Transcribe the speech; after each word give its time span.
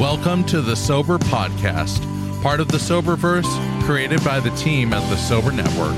Welcome 0.00 0.44
to 0.44 0.62
the 0.62 0.76
Sober 0.76 1.18
Podcast, 1.18 2.00
part 2.40 2.58
of 2.58 2.68
the 2.68 2.78
Soberverse, 2.78 3.44
created 3.84 4.24
by 4.24 4.40
the 4.40 4.48
team 4.52 4.94
at 4.94 5.06
the 5.10 5.16
Sober 5.18 5.52
Network. 5.52 5.94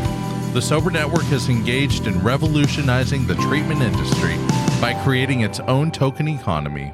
The 0.52 0.60
Sober 0.60 0.90
Network 0.90 1.30
is 1.30 1.48
engaged 1.48 2.08
in 2.08 2.18
revolutionizing 2.18 3.28
the 3.28 3.36
treatment 3.36 3.80
industry 3.80 4.38
by 4.80 5.00
creating 5.04 5.42
its 5.42 5.60
own 5.60 5.92
token 5.92 6.26
economy. 6.26 6.92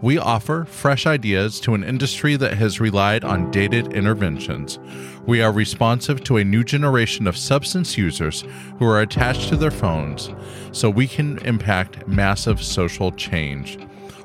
We 0.00 0.18
offer 0.18 0.66
fresh 0.66 1.04
ideas 1.04 1.58
to 1.62 1.74
an 1.74 1.82
industry 1.82 2.36
that 2.36 2.54
has 2.54 2.78
relied 2.78 3.24
on 3.24 3.50
dated 3.50 3.92
interventions. 3.92 4.78
We 5.26 5.42
are 5.42 5.50
responsive 5.50 6.22
to 6.24 6.36
a 6.36 6.44
new 6.44 6.62
generation 6.62 7.26
of 7.26 7.36
substance 7.36 7.98
users 7.98 8.44
who 8.78 8.86
are 8.86 9.00
attached 9.00 9.48
to 9.48 9.56
their 9.56 9.72
phones 9.72 10.30
so 10.70 10.90
we 10.90 11.08
can 11.08 11.38
impact 11.38 12.06
massive 12.06 12.62
social 12.62 13.10
change. 13.10 13.78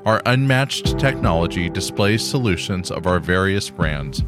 Our 0.04 0.20
unmatched 0.26 0.98
technology 0.98 1.68
displays 1.68 2.28
solutions 2.28 2.90
of 2.90 3.06
our 3.06 3.20
various 3.20 3.70
brands, 3.70 4.22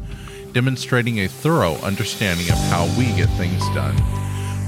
demonstrating 0.53 1.19
a 1.19 1.27
thorough 1.27 1.75
understanding 1.77 2.49
of 2.49 2.57
how 2.69 2.85
we 2.97 3.05
get 3.17 3.27
things 3.31 3.59
done. 3.75 3.95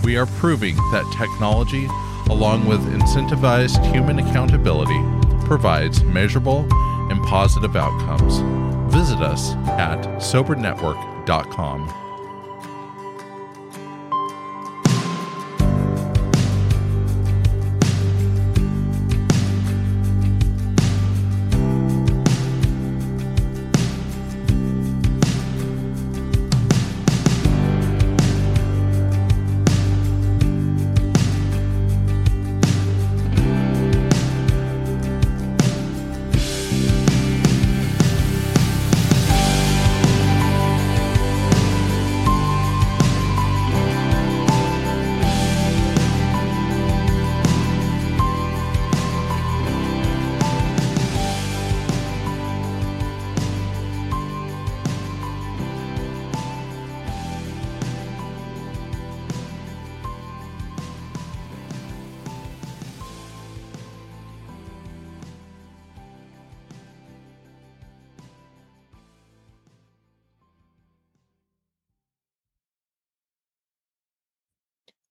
We 0.04 0.18
are 0.18 0.26
proving 0.26 0.76
that 0.92 1.10
technology, 1.18 1.88
along 2.30 2.66
with 2.68 2.82
incentivized 2.94 3.90
human 3.94 4.20
accountability, 4.20 5.02
provides 5.46 6.04
measurable 6.04 6.68
and 7.10 7.24
positive 7.24 7.78
outcomes. 7.78 8.40
Visit 8.94 9.20
us 9.20 9.54
at 9.80 10.02
sobernetwork.com. 10.20 12.07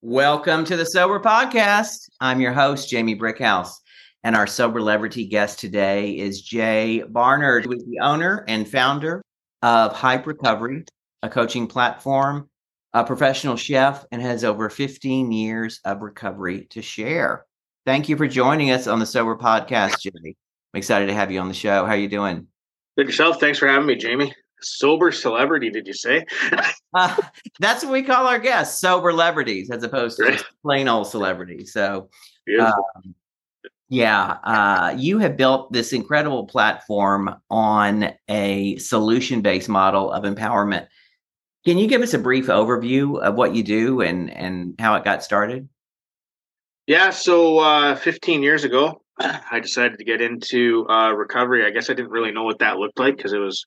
Welcome 0.03 0.63
to 0.65 0.77
the 0.77 0.85
Sober 0.85 1.19
Podcast. 1.19 2.07
I'm 2.21 2.39
your 2.39 2.53
host, 2.53 2.87
Jamie 2.87 3.17
Brickhouse. 3.17 3.71
And 4.23 4.35
our 4.35 4.45
sober 4.45 4.79
celebrity 4.79 5.25
guest 5.25 5.57
today 5.57 6.15
is 6.19 6.43
Jay 6.43 7.01
Barnard, 7.09 7.65
who 7.65 7.71
is 7.71 7.83
the 7.83 7.99
owner 8.01 8.45
and 8.47 8.69
founder 8.69 9.23
of 9.63 9.93
Hype 9.93 10.27
Recovery, 10.27 10.85
a 11.23 11.29
coaching 11.29 11.65
platform, 11.65 12.47
a 12.93 13.03
professional 13.03 13.55
chef, 13.55 14.05
and 14.11 14.21
has 14.21 14.43
over 14.43 14.69
15 14.69 15.31
years 15.31 15.79
of 15.83 16.03
recovery 16.03 16.67
to 16.69 16.83
share. 16.83 17.47
Thank 17.83 18.07
you 18.07 18.17
for 18.17 18.27
joining 18.27 18.69
us 18.69 18.85
on 18.85 18.99
the 18.99 19.05
Sober 19.07 19.35
Podcast, 19.35 20.01
Jay. 20.01 20.11
I'm 20.15 20.35
excited 20.75 21.07
to 21.07 21.15
have 21.15 21.31
you 21.31 21.39
on 21.39 21.47
the 21.47 21.55
show. 21.55 21.87
How 21.87 21.93
are 21.93 21.97
you 21.97 22.07
doing? 22.07 22.45
Good 22.99 23.07
yourself. 23.07 23.39
Thanks 23.39 23.57
for 23.57 23.67
having 23.67 23.87
me, 23.87 23.95
Jamie. 23.95 24.31
Sober 24.61 25.11
celebrity, 25.11 25.69
did 25.69 25.87
you 25.87 25.93
say? 25.93 26.25
uh, 26.93 27.15
that's 27.59 27.83
what 27.83 27.93
we 27.93 28.03
call 28.03 28.27
our 28.27 28.39
guests, 28.39 28.79
sober 28.79 29.11
celebrities, 29.11 29.69
as 29.69 29.83
opposed 29.83 30.17
to 30.17 30.23
right. 30.23 30.45
plain 30.63 30.87
old 30.87 31.07
celebrities. 31.07 31.73
So, 31.73 32.09
um, 32.59 33.15
yeah, 33.89 34.37
uh, 34.43 34.95
you 34.97 35.19
have 35.19 35.37
built 35.37 35.71
this 35.71 35.93
incredible 35.93 36.45
platform 36.45 37.35
on 37.49 38.13
a 38.27 38.77
solution 38.77 39.41
based 39.41 39.69
model 39.69 40.11
of 40.11 40.23
empowerment. 40.23 40.87
Can 41.65 41.77
you 41.77 41.87
give 41.87 42.01
us 42.01 42.13
a 42.13 42.19
brief 42.19 42.47
overview 42.47 43.19
of 43.19 43.35
what 43.35 43.55
you 43.55 43.63
do 43.63 44.01
and 44.01 44.29
and 44.29 44.75
how 44.79 44.95
it 44.95 45.03
got 45.03 45.23
started? 45.23 45.69
Yeah, 46.85 47.09
so 47.09 47.59
uh, 47.59 47.95
15 47.95 48.41
years 48.43 48.63
ago, 48.63 49.01
I 49.19 49.59
decided 49.59 49.97
to 49.97 50.05
get 50.05 50.21
into 50.21 50.87
uh, 50.89 51.11
recovery. 51.11 51.65
I 51.65 51.69
guess 51.69 51.89
I 51.89 51.93
didn't 51.93 52.11
really 52.11 52.31
know 52.31 52.43
what 52.43 52.59
that 52.59 52.77
looked 52.77 52.99
like 52.99 53.17
because 53.17 53.33
it 53.33 53.39
was 53.39 53.65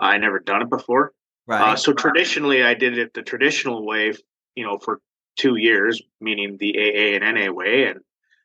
I 0.00 0.18
never 0.18 0.38
done 0.38 0.62
it 0.62 0.70
before. 0.70 1.12
Uh, 1.48 1.52
right. 1.52 1.72
Uh, 1.72 1.76
so 1.76 1.92
traditionally, 1.92 2.62
I 2.62 2.74
did 2.74 2.98
it 2.98 3.14
the 3.14 3.22
traditional 3.22 3.86
way, 3.86 4.14
you 4.54 4.64
know, 4.64 4.78
for 4.78 5.00
two 5.36 5.56
years, 5.56 6.00
meaning 6.20 6.56
the 6.58 6.76
AA 6.76 7.16
and 7.16 7.34
NA 7.36 7.52
way, 7.52 7.86
and 7.86 8.00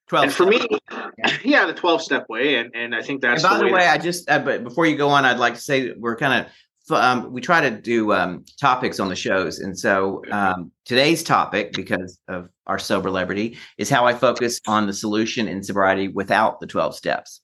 12 0.07 0.23
and 0.23 0.33
for 0.33 0.45
me, 0.45 0.67
yeah. 1.17 1.38
yeah. 1.43 1.66
the 1.66 1.73
12 1.73 2.01
step 2.01 2.29
way. 2.29 2.55
And, 2.55 2.75
and 2.75 2.95
I 2.95 3.01
think 3.01 3.21
that's 3.21 3.43
and 3.43 3.51
by 3.51 3.57
the 3.57 3.66
way, 3.66 3.73
way 3.73 3.88
I 3.88 3.97
just, 3.97 4.29
uh, 4.29 4.39
but 4.39 4.63
before 4.63 4.85
you 4.85 4.95
go 4.95 5.09
on, 5.09 5.25
I'd 5.25 5.39
like 5.39 5.55
to 5.55 5.61
say 5.61 5.93
we're 5.97 6.16
kind 6.16 6.45
of, 6.45 6.51
um, 6.91 7.31
we 7.31 7.41
try 7.41 7.61
to 7.61 7.72
do 7.72 8.13
um, 8.13 8.45
topics 8.59 8.99
on 8.99 9.09
the 9.09 9.16
shows. 9.16 9.59
And 9.59 9.77
so 9.77 10.22
um, 10.31 10.72
today's 10.85 11.23
topic, 11.23 11.73
because 11.73 12.19
of 12.27 12.49
our 12.67 12.77
sober 12.77 13.09
liberty 13.09 13.57
is 13.79 13.89
how 13.89 14.05
I 14.05 14.13
focus 14.13 14.61
on 14.67 14.85
the 14.85 14.93
solution 14.93 15.47
in 15.47 15.63
sobriety 15.63 16.07
without 16.09 16.59
the 16.59 16.67
12 16.67 16.95
steps. 16.95 17.41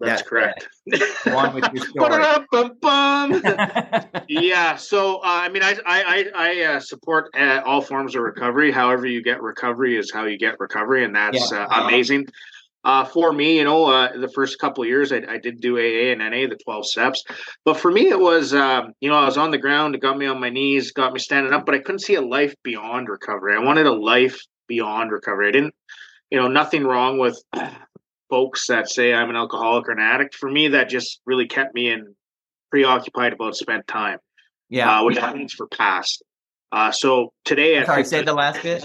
That's 0.00 0.22
correct. 0.22 0.66
One 1.24 1.54
with 1.54 1.64
your 1.72 1.84
story. 1.88 2.24
yeah. 4.28 4.76
So 4.76 5.16
uh, 5.16 5.20
I 5.24 5.48
mean, 5.50 5.62
I 5.62 5.76
I 5.84 6.26
I 6.34 6.62
uh, 6.62 6.80
support 6.80 7.30
uh, 7.38 7.60
all 7.66 7.82
forms 7.82 8.14
of 8.14 8.22
recovery. 8.22 8.72
However, 8.72 9.06
you 9.06 9.22
get 9.22 9.42
recovery 9.42 9.98
is 9.98 10.10
how 10.10 10.24
you 10.24 10.38
get 10.38 10.58
recovery, 10.58 11.04
and 11.04 11.14
that's 11.14 11.52
yeah. 11.52 11.66
Uh, 11.66 11.84
amazing. 11.86 12.26
Uh, 12.82 13.04
for 13.04 13.30
me, 13.30 13.58
you 13.58 13.64
know, 13.64 13.84
uh, 13.84 14.16
the 14.18 14.28
first 14.28 14.58
couple 14.58 14.82
of 14.82 14.88
years, 14.88 15.12
I, 15.12 15.22
I, 15.28 15.36
did 15.36 15.60
do 15.60 15.76
AA 15.76 16.12
and 16.12 16.20
NA, 16.20 16.48
the 16.48 16.56
twelve 16.64 16.86
steps. 16.86 17.22
But 17.66 17.76
for 17.76 17.90
me, 17.90 18.08
it 18.08 18.18
was, 18.18 18.54
um, 18.54 18.94
you 19.00 19.10
know, 19.10 19.16
I 19.16 19.26
was 19.26 19.36
on 19.36 19.50
the 19.50 19.58
ground. 19.58 19.94
It 19.94 20.00
got 20.00 20.16
me 20.16 20.24
on 20.24 20.40
my 20.40 20.48
knees, 20.48 20.90
got 20.92 21.12
me 21.12 21.18
standing 21.18 21.52
up, 21.52 21.66
but 21.66 21.74
I 21.74 21.80
couldn't 21.80 21.98
see 21.98 22.14
a 22.14 22.22
life 22.22 22.54
beyond 22.62 23.10
recovery. 23.10 23.54
I 23.54 23.58
wanted 23.58 23.86
a 23.86 23.92
life 23.92 24.40
beyond 24.66 25.12
recovery. 25.12 25.48
I 25.48 25.50
didn't, 25.50 25.74
you 26.30 26.40
know, 26.40 26.48
nothing 26.48 26.84
wrong 26.84 27.18
with 27.18 27.38
folks 28.30 28.66
that 28.68 28.88
say 28.88 29.12
I'm 29.12 29.28
an 29.28 29.36
alcoholic 29.36 29.88
or 29.88 29.92
an 29.92 30.00
addict. 30.00 30.34
For 30.34 30.50
me, 30.50 30.68
that 30.68 30.88
just 30.88 31.20
really 31.26 31.46
kept 31.46 31.74
me 31.74 31.90
in 31.90 32.14
preoccupied 32.70 33.32
about 33.32 33.56
spent 33.56 33.86
time. 33.86 34.18
Yeah, 34.68 35.00
uh, 35.00 35.04
which 35.04 35.16
yeah. 35.16 35.32
means 35.32 35.52
for 35.52 35.66
past. 35.66 36.22
Uh, 36.72 36.92
so 36.92 37.32
today, 37.44 37.84
sorry, 37.84 38.04
say 38.04 38.22
the 38.22 38.32
last 38.32 38.62
bit. 38.62 38.84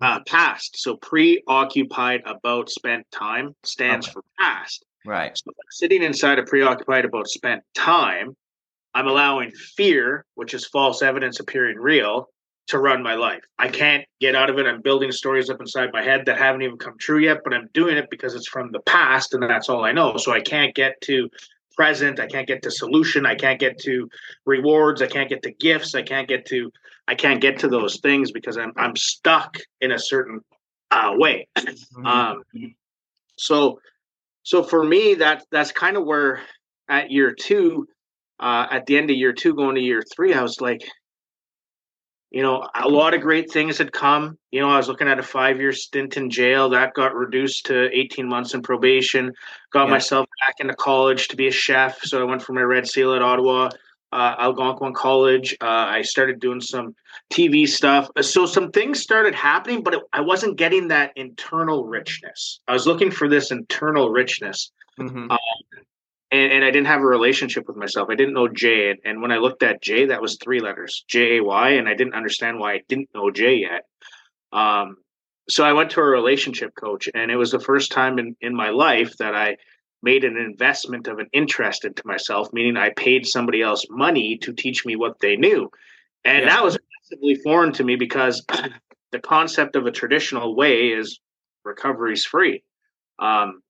Uh, 0.00 0.18
past. 0.26 0.76
So 0.78 0.96
preoccupied 0.96 2.22
about 2.26 2.70
spent 2.70 3.06
time 3.12 3.54
stands 3.62 4.06
okay. 4.06 4.14
for 4.14 4.24
past. 4.38 4.84
Right. 5.04 5.36
So 5.36 5.52
sitting 5.70 6.02
inside 6.02 6.38
a 6.38 6.44
preoccupied 6.44 7.04
about 7.04 7.28
spent 7.28 7.62
time, 7.74 8.36
I'm 8.94 9.06
allowing 9.06 9.52
fear, 9.52 10.24
which 10.34 10.54
is 10.54 10.66
false 10.66 11.02
evidence 11.02 11.40
appearing 11.40 11.78
real, 11.78 12.28
to 12.72 12.78
run 12.78 13.02
my 13.02 13.14
life. 13.14 13.42
I 13.58 13.68
can't 13.68 14.04
get 14.18 14.34
out 14.34 14.48
of 14.48 14.58
it. 14.58 14.66
I'm 14.66 14.80
building 14.80 15.12
stories 15.12 15.50
up 15.50 15.60
inside 15.60 15.90
my 15.92 16.02
head 16.02 16.24
that 16.24 16.38
haven't 16.38 16.62
even 16.62 16.78
come 16.78 16.96
true 16.98 17.18
yet, 17.18 17.40
but 17.44 17.52
I'm 17.52 17.68
doing 17.74 17.98
it 17.98 18.08
because 18.10 18.34
it's 18.34 18.48
from 18.48 18.72
the 18.72 18.80
past 18.80 19.34
and 19.34 19.42
that's 19.42 19.68
all 19.68 19.84
I 19.84 19.92
know. 19.92 20.16
So 20.16 20.32
I 20.32 20.40
can't 20.40 20.74
get 20.74 20.98
to 21.02 21.28
present, 21.76 22.18
I 22.18 22.26
can't 22.26 22.46
get 22.46 22.62
to 22.62 22.70
solution, 22.70 23.26
I 23.26 23.34
can't 23.34 23.60
get 23.60 23.78
to 23.80 24.08
rewards, 24.46 25.02
I 25.02 25.06
can't 25.06 25.28
get 25.28 25.42
to 25.42 25.52
gifts, 25.52 25.94
I 25.94 26.02
can't 26.02 26.26
get 26.26 26.46
to 26.46 26.72
I 27.08 27.14
can't 27.14 27.40
get 27.40 27.58
to 27.58 27.68
those 27.68 28.00
things 28.00 28.32
because 28.32 28.56
I'm 28.56 28.72
I'm 28.76 28.96
stuck 28.96 29.58
in 29.80 29.92
a 29.92 29.98
certain 29.98 30.40
uh, 30.90 31.12
way. 31.14 31.48
Mm-hmm. 31.58 32.06
Um, 32.06 32.42
so 33.36 33.80
so 34.44 34.62
for 34.62 34.82
me 34.82 35.14
that 35.14 35.44
that's 35.50 35.72
kind 35.72 35.98
of 35.98 36.04
where 36.04 36.40
at 36.88 37.10
year 37.10 37.34
2 37.34 37.86
uh, 38.40 38.66
at 38.70 38.86
the 38.86 38.96
end 38.96 39.10
of 39.10 39.16
year 39.16 39.32
2 39.34 39.54
going 39.54 39.74
to 39.74 39.80
year 39.80 40.02
3 40.14 40.32
I 40.32 40.42
was 40.42 40.60
like 40.60 40.82
you 42.32 42.42
know, 42.42 42.66
a 42.74 42.88
lot 42.88 43.12
of 43.12 43.20
great 43.20 43.50
things 43.50 43.76
had 43.76 43.92
come. 43.92 44.38
You 44.50 44.62
know, 44.62 44.70
I 44.70 44.78
was 44.78 44.88
looking 44.88 45.06
at 45.06 45.18
a 45.18 45.22
five 45.22 45.60
year 45.60 45.72
stint 45.72 46.16
in 46.16 46.30
jail 46.30 46.70
that 46.70 46.94
got 46.94 47.14
reduced 47.14 47.66
to 47.66 47.90
18 47.92 48.26
months 48.26 48.54
in 48.54 48.62
probation. 48.62 49.34
Got 49.70 49.84
yeah. 49.84 49.90
myself 49.90 50.26
back 50.40 50.56
into 50.58 50.74
college 50.74 51.28
to 51.28 51.36
be 51.36 51.48
a 51.48 51.52
chef. 51.52 52.00
So 52.02 52.20
I 52.20 52.24
went 52.24 52.40
for 52.42 52.54
my 52.54 52.62
Red 52.62 52.88
Seal 52.88 53.14
at 53.14 53.20
Ottawa, 53.20 53.68
uh, 54.12 54.34
Algonquin 54.38 54.94
College. 54.94 55.54
Uh, 55.60 55.66
I 55.66 56.00
started 56.00 56.40
doing 56.40 56.62
some 56.62 56.94
TV 57.30 57.68
stuff. 57.68 58.08
So 58.22 58.46
some 58.46 58.70
things 58.70 59.00
started 59.00 59.34
happening, 59.34 59.82
but 59.82 59.94
it, 59.94 60.02
I 60.14 60.22
wasn't 60.22 60.56
getting 60.56 60.88
that 60.88 61.12
internal 61.16 61.84
richness. 61.84 62.60
I 62.66 62.72
was 62.72 62.86
looking 62.86 63.10
for 63.10 63.28
this 63.28 63.50
internal 63.50 64.08
richness. 64.08 64.70
Mm-hmm. 64.98 65.30
Uh, 65.30 65.36
and, 66.32 66.52
and 66.52 66.64
I 66.64 66.70
didn't 66.70 66.86
have 66.86 67.02
a 67.02 67.06
relationship 67.06 67.68
with 67.68 67.76
myself. 67.76 68.08
I 68.10 68.14
didn't 68.14 68.34
know 68.34 68.48
Jay, 68.48 68.90
and, 68.90 68.98
and 69.04 69.22
when 69.22 69.30
I 69.30 69.36
looked 69.36 69.62
at 69.62 69.82
Jay, 69.82 70.06
that 70.06 70.22
was 70.22 70.36
three 70.36 70.60
letters, 70.60 71.04
J 71.06 71.36
A 71.36 71.44
Y, 71.44 71.70
and 71.70 71.88
I 71.88 71.94
didn't 71.94 72.14
understand 72.14 72.58
why 72.58 72.72
I 72.72 72.82
didn't 72.88 73.10
know 73.14 73.30
Jay 73.30 73.56
yet. 73.56 73.86
Um, 74.52 74.96
so 75.48 75.64
I 75.64 75.72
went 75.74 75.90
to 75.90 76.00
a 76.00 76.04
relationship 76.04 76.74
coach, 76.74 77.08
and 77.14 77.30
it 77.30 77.36
was 77.36 77.50
the 77.50 77.60
first 77.60 77.92
time 77.92 78.18
in 78.18 78.34
in 78.40 78.56
my 78.56 78.70
life 78.70 79.16
that 79.18 79.36
I 79.36 79.58
made 80.02 80.24
an 80.24 80.36
investment 80.36 81.06
of 81.06 81.18
an 81.18 81.28
interest 81.32 81.84
into 81.84 82.02
myself, 82.04 82.52
meaning 82.52 82.76
I 82.76 82.90
paid 82.90 83.26
somebody 83.26 83.62
else 83.62 83.86
money 83.88 84.36
to 84.38 84.52
teach 84.52 84.84
me 84.84 84.96
what 84.96 85.20
they 85.20 85.36
knew. 85.36 85.70
And 86.24 86.40
yeah. 86.40 86.48
that 86.48 86.64
was 86.64 86.76
massively 87.02 87.36
foreign 87.36 87.72
to 87.74 87.84
me 87.84 87.96
because 87.96 88.44
the 89.12 89.20
concept 89.20 89.76
of 89.76 89.86
a 89.86 89.92
traditional 89.92 90.56
way 90.56 90.88
is 90.88 91.20
recovery's 91.64 92.24
free. 92.24 92.64
Um, 93.18 93.62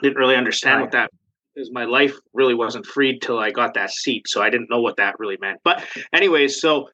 didn't 0.00 0.16
really 0.16 0.36
understand 0.36 0.76
right. 0.76 0.82
what 0.82 0.92
that 0.92 1.10
because 1.54 1.70
my 1.72 1.84
life 1.84 2.14
really 2.32 2.54
wasn't 2.54 2.86
freed 2.86 3.20
till 3.22 3.38
I 3.38 3.50
got 3.50 3.74
that 3.74 3.90
seat. 3.90 4.28
So 4.28 4.42
I 4.42 4.50
didn't 4.50 4.70
know 4.70 4.80
what 4.80 4.96
that 4.96 5.18
really 5.18 5.38
meant. 5.40 5.60
But 5.64 5.84
anyways, 6.12 6.60
so 6.60 6.88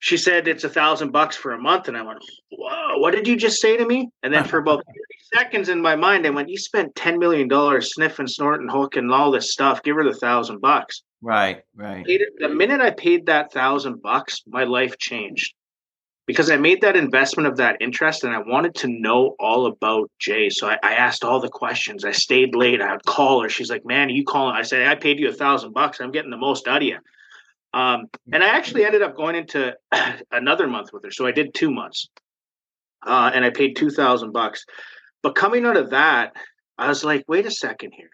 she 0.00 0.16
said 0.16 0.46
it's 0.46 0.64
a 0.64 0.68
thousand 0.68 1.10
bucks 1.10 1.36
for 1.36 1.52
a 1.52 1.60
month. 1.60 1.88
And 1.88 1.96
I 1.96 2.02
went, 2.02 2.18
Whoa, 2.50 2.98
what 2.98 3.12
did 3.12 3.26
you 3.26 3.36
just 3.36 3.60
say 3.60 3.76
to 3.76 3.86
me? 3.86 4.10
And 4.22 4.32
then 4.32 4.44
for 4.44 4.58
about 4.58 4.84
30 4.86 4.98
seconds 5.34 5.68
in 5.68 5.82
my 5.82 5.96
mind, 5.96 6.26
I 6.26 6.30
went, 6.30 6.48
You 6.48 6.58
spent 6.58 6.94
$10 6.94 7.18
million 7.18 7.48
sniffing, 7.80 8.26
snorting, 8.26 8.68
hooking, 8.68 9.10
all 9.10 9.30
this 9.30 9.52
stuff. 9.52 9.82
Give 9.82 9.96
her 9.96 10.04
the 10.04 10.14
thousand 10.14 10.60
bucks. 10.60 11.02
Right, 11.20 11.62
right. 11.74 12.06
The 12.06 12.48
minute 12.48 12.80
I 12.80 12.90
paid 12.90 13.26
that 13.26 13.52
thousand 13.52 14.02
bucks, 14.02 14.42
my 14.46 14.64
life 14.64 14.98
changed 14.98 15.54
because 16.28 16.50
I 16.50 16.58
made 16.58 16.82
that 16.82 16.94
investment 16.94 17.46
of 17.46 17.56
that 17.56 17.78
interest 17.80 18.22
and 18.22 18.34
I 18.34 18.38
wanted 18.38 18.74
to 18.76 18.86
know 18.86 19.34
all 19.40 19.64
about 19.64 20.10
Jay. 20.18 20.50
So 20.50 20.68
I, 20.68 20.78
I, 20.82 20.92
asked 20.92 21.24
all 21.24 21.40
the 21.40 21.48
questions. 21.48 22.04
I 22.04 22.12
stayed 22.12 22.54
late. 22.54 22.82
I 22.82 22.92
would 22.92 23.06
call 23.06 23.42
her. 23.42 23.48
She's 23.48 23.70
like, 23.70 23.86
Man, 23.86 24.10
you 24.10 24.24
calling? 24.24 24.54
I 24.54 24.60
said, 24.60 24.86
I 24.86 24.94
paid 24.94 25.18
you 25.18 25.30
a 25.30 25.32
thousand 25.32 25.72
bucks. 25.72 26.00
I'm 26.00 26.12
getting 26.12 26.30
the 26.30 26.36
most 26.36 26.68
out 26.68 26.82
of 26.82 26.86
you. 26.86 26.98
Um, 27.72 28.10
and 28.30 28.44
I 28.44 28.48
actually 28.48 28.84
ended 28.84 29.00
up 29.00 29.16
going 29.16 29.36
into 29.36 29.74
another 30.30 30.66
month 30.66 30.92
with 30.92 31.02
her. 31.04 31.10
So 31.10 31.26
I 31.26 31.32
did 31.32 31.54
two 31.54 31.70
months. 31.70 32.06
Uh, 33.06 33.30
and 33.32 33.42
I 33.42 33.48
paid 33.48 33.74
two 33.74 33.90
thousand 33.90 34.32
bucks. 34.32 34.66
But 35.22 35.34
coming 35.34 35.64
out 35.64 35.78
of 35.78 35.90
that, 35.90 36.34
I 36.76 36.88
was 36.88 37.04
like, 37.04 37.24
wait 37.26 37.46
a 37.46 37.50
second 37.50 37.92
here. 37.96 38.10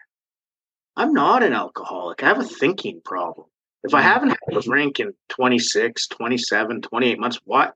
I'm 0.95 1.11
not 1.11 1.43
an 1.43 1.51
alcoholic. 1.51 2.23
I 2.23 2.27
have 2.27 2.39
a 2.39 2.45
thinking 2.45 3.01
problem. 3.03 3.47
If 3.83 3.93
I 3.93 3.99
mm. 3.99 4.05
haven't 4.05 4.29
had 4.29 4.57
a 4.57 4.61
drink 4.61 5.01
in 5.01 5.13
26, 5.29 6.07
27, 6.07 6.81
28 6.81 7.19
months, 7.19 7.39
what 7.43 7.73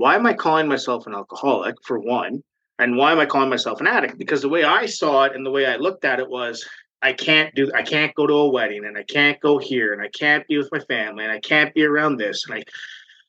why 0.00 0.14
am 0.14 0.24
I 0.24 0.32
calling 0.32 0.66
myself 0.66 1.06
an 1.06 1.14
alcoholic 1.14 1.76
for 1.84 1.98
one? 1.98 2.42
And 2.78 2.96
why 2.96 3.12
am 3.12 3.20
I 3.20 3.26
calling 3.26 3.50
myself 3.50 3.82
an 3.82 3.86
addict? 3.86 4.16
Because 4.16 4.40
the 4.40 4.48
way 4.48 4.64
I 4.64 4.86
saw 4.86 5.24
it 5.24 5.36
and 5.36 5.44
the 5.44 5.50
way 5.50 5.66
I 5.66 5.76
looked 5.76 6.06
at 6.06 6.18
it 6.18 6.30
was 6.30 6.66
I 7.02 7.12
can't 7.12 7.54
do 7.54 7.70
I 7.74 7.82
can't 7.82 8.14
go 8.14 8.26
to 8.26 8.32
a 8.32 8.48
wedding 8.48 8.86
and 8.86 8.96
I 8.96 9.02
can't 9.02 9.38
go 9.40 9.58
here 9.58 9.92
and 9.92 10.00
I 10.00 10.08
can't 10.08 10.48
be 10.48 10.56
with 10.56 10.70
my 10.72 10.80
family 10.80 11.24
and 11.24 11.32
I 11.32 11.38
can't 11.38 11.74
be 11.74 11.84
around 11.84 12.16
this 12.16 12.46
and 12.46 12.54
I 12.54 12.62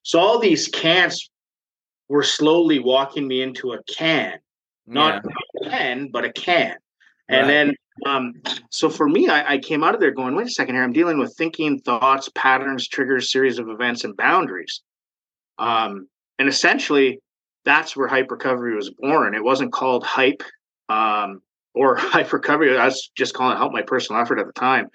so 0.03 0.17
all 0.17 0.39
these 0.39 0.69
can'ts 0.69 1.29
were 2.07 2.23
slowly 2.23 2.79
walking 2.79 3.27
me 3.27 3.41
into 3.41 3.73
a 3.73 3.83
can. 3.83 4.39
Not 4.87 5.25
yeah. 5.25 5.67
a 5.67 5.69
can, 5.71 6.09
but 6.09 6.23
a 6.23 6.31
can. 6.31 6.77
And 7.27 7.41
right. 7.41 7.47
then 7.47 7.75
um 8.05 8.33
so 8.69 8.89
for 8.89 9.09
me 9.09 9.27
I, 9.27 9.55
I 9.55 9.57
came 9.57 9.83
out 9.83 9.93
of 9.93 9.99
there 9.99 10.11
going, 10.11 10.35
wait 10.35 10.47
a 10.47 10.51
second 10.51 10.75
here, 10.75 10.85
I'm 10.85 10.93
dealing 10.93 11.19
with 11.19 11.35
thinking, 11.35 11.81
thoughts, 11.81 12.29
patterns, 12.33 12.87
triggers, 12.87 13.29
series 13.29 13.59
of 13.59 13.67
events, 13.67 14.05
and 14.05 14.15
boundaries. 14.15 14.81
Um 15.59 16.07
and 16.41 16.49
essentially 16.49 17.19
that's 17.65 17.95
where 17.95 18.07
hype 18.07 18.31
recovery 18.31 18.75
was 18.75 18.89
born. 18.89 19.35
It 19.35 19.43
wasn't 19.43 19.71
called 19.71 20.03
hype 20.03 20.41
um, 20.89 21.43
or 21.75 21.95
hype 21.99 22.33
recovery. 22.33 22.75
I 22.75 22.85
was 22.85 23.11
just 23.15 23.35
calling 23.35 23.55
it 23.55 23.59
help 23.59 23.73
my 23.73 23.83
personal 23.83 24.19
effort 24.19 24.39
at 24.39 24.47
the 24.47 24.53
time. 24.53 24.87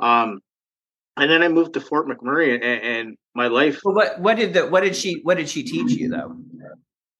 Um, 0.00 0.40
and 1.16 1.30
then 1.30 1.42
i 1.42 1.48
moved 1.48 1.72
to 1.72 1.80
fort 1.80 2.06
mcmurray 2.06 2.54
and, 2.54 2.62
and 2.62 3.16
my 3.34 3.46
life 3.46 3.80
well, 3.82 3.94
what 3.94 4.20
what 4.20 4.36
did 4.36 4.52
the 4.52 4.66
what 4.66 4.82
did 4.82 4.94
she 4.94 5.20
what 5.22 5.38
did 5.38 5.48
she 5.48 5.62
teach 5.62 5.92
you 5.92 6.10
though? 6.10 6.36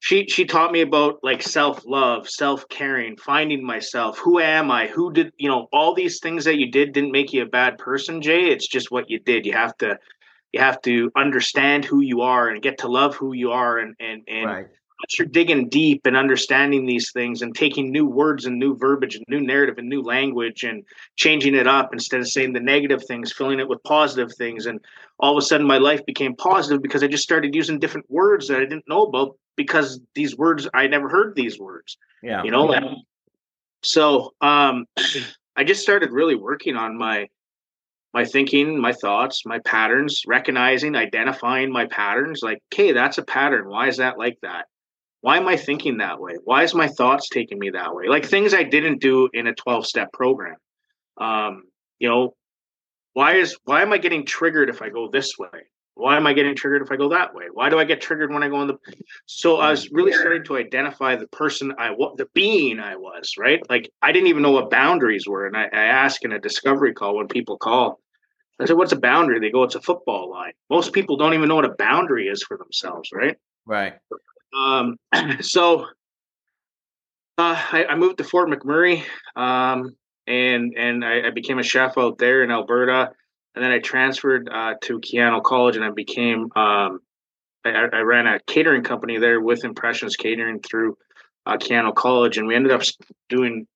She 0.01 0.27
she 0.27 0.45
taught 0.45 0.71
me 0.71 0.83
about 0.83 1.21
like 1.23 1.41
self-love 1.41 2.29
self-caring 2.29 3.17
finding 3.17 3.65
myself 3.65 4.19
who 4.19 4.39
am 4.39 4.71
i 4.71 4.87
who 4.87 5.11
did 5.15 5.33
you 5.39 5.49
know 5.49 5.69
all 5.73 5.95
these 5.95 6.21
things 6.21 6.45
that 6.45 6.59
you 6.59 6.71
did 6.71 6.93
didn't 6.93 7.11
make 7.11 7.33
you 7.33 7.43
a 7.43 7.47
bad 7.47 7.79
person 7.79 8.21
jay. 8.21 8.51
It's 8.51 8.69
just 8.69 8.91
what 8.91 9.09
you 9.09 9.19
did. 9.19 9.47
You 9.47 9.55
have 9.55 9.75
to 9.79 9.97
you 10.57 10.63
have 10.63 10.81
to 10.83 11.13
understand 11.17 11.85
who 11.85 12.01
you 12.01 12.23
are 12.23 12.49
and 12.49 12.63
get 12.63 12.79
to 12.79 12.89
love 12.89 13.15
who 13.15 13.35
you 13.35 13.53
are 13.53 13.79
and 13.79 13.95
and 14.01 14.23
and 14.27 14.47
right. 14.47 14.67
once 15.01 15.19
you're 15.19 15.29
digging 15.29 15.69
deep 15.69 16.07
and 16.07 16.17
understanding 16.17 16.87
these 16.87 17.13
things 17.13 17.43
and 17.43 17.55
taking 17.55 17.93
new 17.93 18.07
words 18.07 18.47
and 18.47 18.59
new 18.59 18.75
verbiage 18.75 19.17
and 19.17 19.25
new 19.29 19.41
narrative 19.41 19.77
and 19.77 19.89
new 19.89 20.03
language 20.03 20.65
and 20.65 20.83
changing 21.17 21.55
it 21.55 21.67
up 21.67 21.93
instead 21.93 22.21
of 22.21 22.29
saying 22.29 22.55
the 22.55 22.61
negative 22.61 23.05
things 23.05 23.33
filling 23.33 23.61
it 23.61 23.69
with 23.69 23.83
positive 23.83 24.33
things 24.35 24.65
and 24.67 24.81
all 25.19 25.37
of 25.37 25.43
a 25.43 25.47
sudden 25.47 25.67
my 25.67 25.79
life 25.79 26.05
became 26.07 26.35
positive 26.35 26.83
because 26.83 27.03
i 27.03 27.07
just 27.07 27.23
started 27.23 27.55
using 27.55 27.79
different 27.79 28.11
words 28.11 28.49
that 28.49 28.57
i 28.57 28.65
didn't 28.65 28.89
know 28.89 29.03
about 29.03 29.37
because 29.57 30.01
these 30.15 30.37
words 30.39 30.67
i 30.73 30.87
never 30.87 31.09
heard 31.09 31.35
these 31.37 31.59
words 31.59 31.99
yeah 32.23 32.43
you 32.43 32.51
know 32.51 32.73
yeah. 32.73 32.95
so 33.83 34.33
um 34.41 34.87
i 35.57 35.63
just 35.65 35.83
started 35.83 36.11
really 36.11 36.35
working 36.35 36.77
on 36.77 36.97
my 36.97 37.29
my 38.17 38.25
thinking, 38.25 38.81
my 38.81 38.95
thoughts, 38.95 39.43
my 39.45 39.59
patterns, 39.59 40.23
recognizing, 40.27 40.97
identifying 40.97 41.71
my 41.71 41.85
patterns. 41.85 42.41
Like, 42.43 42.63
okay, 42.73 42.93
that's 42.93 43.19
a 43.19 43.23
pattern. 43.23 43.69
Why 43.69 43.89
is 43.89 43.99
that 43.99 44.17
like 44.17 44.39
that? 44.41 44.65
Why 45.21 45.37
am 45.37 45.47
I 45.47 45.59
thinking 45.59 45.99
that 45.99 46.19
way? 46.19 46.39
Why 46.43 46.63
is 46.63 46.75
my 46.75 46.89
thoughts 46.89 47.29
taking 47.29 47.59
me 47.59 47.69
that 47.71 47.95
way? 47.95 48.09
Like 48.09 48.25
things 48.25 48.55
I 48.55 48.63
didn't 48.63 49.03
do 49.03 49.29
in 49.35 49.47
a 49.47 49.55
12 49.55 49.87
step 49.87 50.15
program. 50.15 50.57
Um, 51.19 51.65
you 51.99 52.09
know, 52.09 52.35
why 53.13 53.35
is 53.35 53.59
why 53.65 53.83
am 53.83 53.93
I 53.93 53.99
getting 53.99 54.25
triggered 54.25 54.71
if 54.71 54.81
I 54.81 54.89
go 54.89 55.11
this 55.11 55.37
way? 55.37 55.67
Why 55.95 56.17
am 56.17 56.27
I 56.27 56.33
getting 56.33 56.57
triggered 56.57 56.81
if 56.81 56.91
I 56.91 56.97
go 56.97 57.11
that 57.11 57.35
way? 57.35 57.47
Why 57.53 57.69
do 57.69 57.79
I 57.79 57.85
get 57.85 58.01
triggered 58.01 58.33
when 58.33 58.43
I 58.43 58.49
go 58.49 58.63
in 58.63 58.69
the 58.69 58.79
so 59.27 59.57
I 59.57 59.71
was 59.71 59.91
really 59.91 60.13
starting 60.13 60.45
to 60.45 60.57
identify 60.57 61.17
the 61.17 61.27
person 61.27 61.75
I 61.79 61.91
was 61.91 62.15
the 62.17 62.29
being 62.33 62.81
I 62.81 62.97
was, 62.97 63.35
right? 63.39 63.61
Like 63.69 63.91
I 64.01 64.13
didn't 64.13 64.29
even 64.29 64.43
know 64.43 64.53
what 64.53 64.71
boundaries 64.71 65.27
were. 65.29 65.47
And 65.47 65.55
I, 65.55 65.65
I 65.65 65.85
ask 65.85 66.25
in 66.25 66.33
a 66.33 66.39
discovery 66.39 66.95
call 66.95 67.17
when 67.17 67.29
people 67.29 67.59
call, 67.59 68.01
I 68.61 68.65
said, 68.65 68.77
"What's 68.77 68.93
a 68.93 68.97
boundary?" 68.97 69.39
They 69.39 69.51
go, 69.51 69.65
"It's 69.65 69.75
a 69.75 69.81
football 69.81 70.31
line." 70.31 70.53
Most 70.71 70.93
people 70.93 71.17
don't 71.17 71.35
even 71.35 71.49
know 71.49 71.57
what 71.57 71.65
a 71.65 71.75
boundary 71.79 72.29
is 72.29 72.43
for 72.43 72.57
themselves, 72.57 73.11
right? 73.13 73.37
Right. 73.67 73.95
Um, 74.57 74.97
so 75.41 75.87
uh, 77.39 77.63
I, 77.73 77.87
I, 77.91 77.95
moved 77.97 78.19
to 78.19 78.25
Fort 78.25 78.49
McMurray, 78.49 79.03
um, 79.35 79.95
and 80.27 80.75
and 80.77 81.05
I, 81.05 81.27
I, 81.27 81.31
became 81.31 81.59
a 81.59 81.63
chef 81.63 81.99
out 81.99 82.17
there 82.19 82.43
in 82.43 82.51
Alberta, 82.51 83.11
and 83.55 83.65
then 83.65 83.73
I 83.73 83.79
transferred 83.79 84.49
uh, 84.51 84.75
to 84.83 85.01
Keyano 85.01 85.43
College, 85.43 85.77
and 85.77 85.85
I 85.85 85.91
became 85.91 86.51
um, 86.57 87.01
I, 87.65 87.89
I, 87.93 88.01
ran 88.01 88.27
a 88.27 88.41
catering 88.47 88.83
company 88.83 89.19
there 89.19 89.41
with 89.41 89.65
Impressions 89.65 90.17
Catering 90.17 90.61
through 90.61 90.97
uh, 91.45 91.59
Keyano 91.59 91.95
College, 91.95 92.39
and 92.39 92.47
we 92.47 92.55
ended 92.55 92.73
up 92.73 92.83
doing 93.29 93.67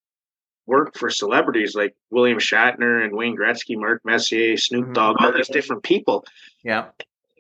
work 0.71 0.97
for 0.97 1.11
celebrities 1.11 1.75
like 1.75 1.95
William 2.11 2.39
Shatner 2.39 3.05
and 3.05 3.13
Wayne 3.13 3.37
Gretzky, 3.37 3.77
Mark 3.77 4.03
Messier, 4.05 4.57
Snoop 4.57 4.85
mm-hmm. 4.85 4.93
Dogg, 4.93 5.17
all 5.19 5.33
these 5.33 5.49
different 5.49 5.83
people. 5.83 6.25
Yeah. 6.63 6.87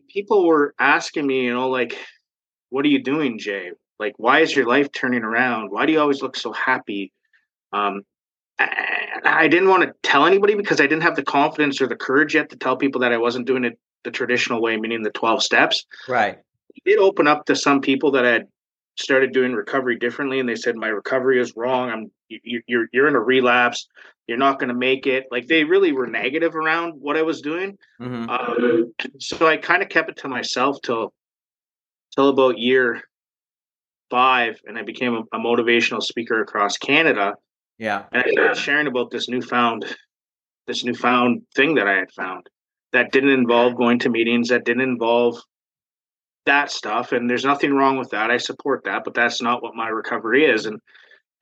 People 0.08 0.46
were 0.46 0.74
asking 0.80 1.28
me, 1.28 1.44
you 1.44 1.54
know, 1.54 1.68
like, 1.68 1.96
what 2.70 2.84
are 2.84 2.88
you 2.88 3.02
doing, 3.02 3.38
Jay? 3.38 3.70
Like, 4.00 4.14
why 4.16 4.40
is 4.40 4.54
your 4.54 4.66
life 4.66 4.90
turning 4.90 5.22
around? 5.22 5.70
Why 5.70 5.86
do 5.86 5.92
you 5.92 6.00
always 6.00 6.22
look 6.22 6.36
so 6.36 6.52
happy? 6.52 7.12
Um, 7.72 8.02
I, 8.58 9.20
I 9.24 9.48
didn't 9.48 9.68
want 9.68 9.84
to 9.84 9.94
tell 10.02 10.26
anybody 10.26 10.56
because 10.56 10.80
I 10.80 10.88
didn't 10.88 11.02
have 11.02 11.14
the 11.14 11.22
confidence 11.22 11.80
or 11.80 11.86
the 11.86 11.96
courage 11.96 12.34
yet 12.34 12.50
to 12.50 12.56
tell 12.56 12.76
people 12.76 13.00
that 13.02 13.12
I 13.12 13.18
wasn't 13.18 13.46
doing 13.46 13.64
it 13.64 13.78
the 14.02 14.10
traditional 14.10 14.60
way, 14.60 14.76
meaning 14.76 15.02
the 15.02 15.10
12 15.10 15.40
steps. 15.42 15.86
Right. 16.08 16.36
It 16.74 16.84
did 16.84 16.98
open 16.98 17.28
up 17.28 17.46
to 17.46 17.54
some 17.54 17.80
people 17.80 18.10
that 18.12 18.26
I 18.26 18.30
had 18.30 18.48
started 19.00 19.32
doing 19.32 19.52
recovery 19.52 19.96
differently 19.96 20.40
and 20.40 20.48
they 20.48 20.56
said 20.56 20.76
my 20.76 20.88
recovery 20.88 21.40
is 21.40 21.56
wrong. 21.56 21.90
I'm 21.90 22.10
you, 22.28 22.62
you're 22.66 22.86
you're 22.92 23.08
in 23.08 23.16
a 23.16 23.20
relapse. 23.20 23.88
You're 24.26 24.38
not 24.38 24.58
going 24.58 24.68
to 24.68 24.74
make 24.74 25.06
it. 25.06 25.26
Like 25.30 25.46
they 25.46 25.64
really 25.64 25.92
were 25.92 26.06
negative 26.06 26.54
around 26.54 26.94
what 27.00 27.16
i 27.16 27.22
was 27.22 27.40
doing. 27.40 27.76
Mm-hmm. 28.00 28.30
um, 28.30 28.92
so 29.18 29.46
i 29.46 29.56
kind 29.56 29.82
of 29.82 29.88
kept 29.88 30.10
it 30.10 30.16
to 30.18 30.28
myself 30.28 30.78
till 30.82 31.12
till 32.14 32.28
about 32.28 32.58
year 32.58 33.02
five 34.10 34.60
and 34.66 34.78
i 34.78 34.82
became 34.82 35.14
a, 35.14 35.20
a 35.36 35.38
motivational 35.38 36.02
speaker 36.02 36.40
across 36.42 36.76
canada. 36.76 37.34
Yeah. 37.78 38.04
And 38.12 38.22
i 38.22 38.30
started 38.30 38.56
sharing 38.56 38.86
about 38.86 39.10
this 39.10 39.28
newfound 39.28 39.84
this 40.66 40.84
newfound 40.84 41.42
thing 41.56 41.74
that 41.76 41.88
i 41.88 41.94
had 41.94 42.12
found 42.12 42.48
that 42.92 43.12
didn't 43.12 43.30
involve 43.30 43.76
going 43.76 43.98
to 44.00 44.08
meetings 44.08 44.48
that 44.48 44.64
didn't 44.64 44.82
involve 44.82 45.40
that 46.50 46.70
stuff 46.70 47.12
and 47.12 47.30
there's 47.30 47.44
nothing 47.44 47.72
wrong 47.72 47.96
with 47.96 48.10
that. 48.10 48.30
I 48.30 48.36
support 48.36 48.84
that 48.84 49.04
but 49.04 49.14
that's 49.14 49.40
not 49.40 49.62
what 49.62 49.74
my 49.74 49.88
recovery 49.88 50.44
is 50.44 50.66
and 50.66 50.80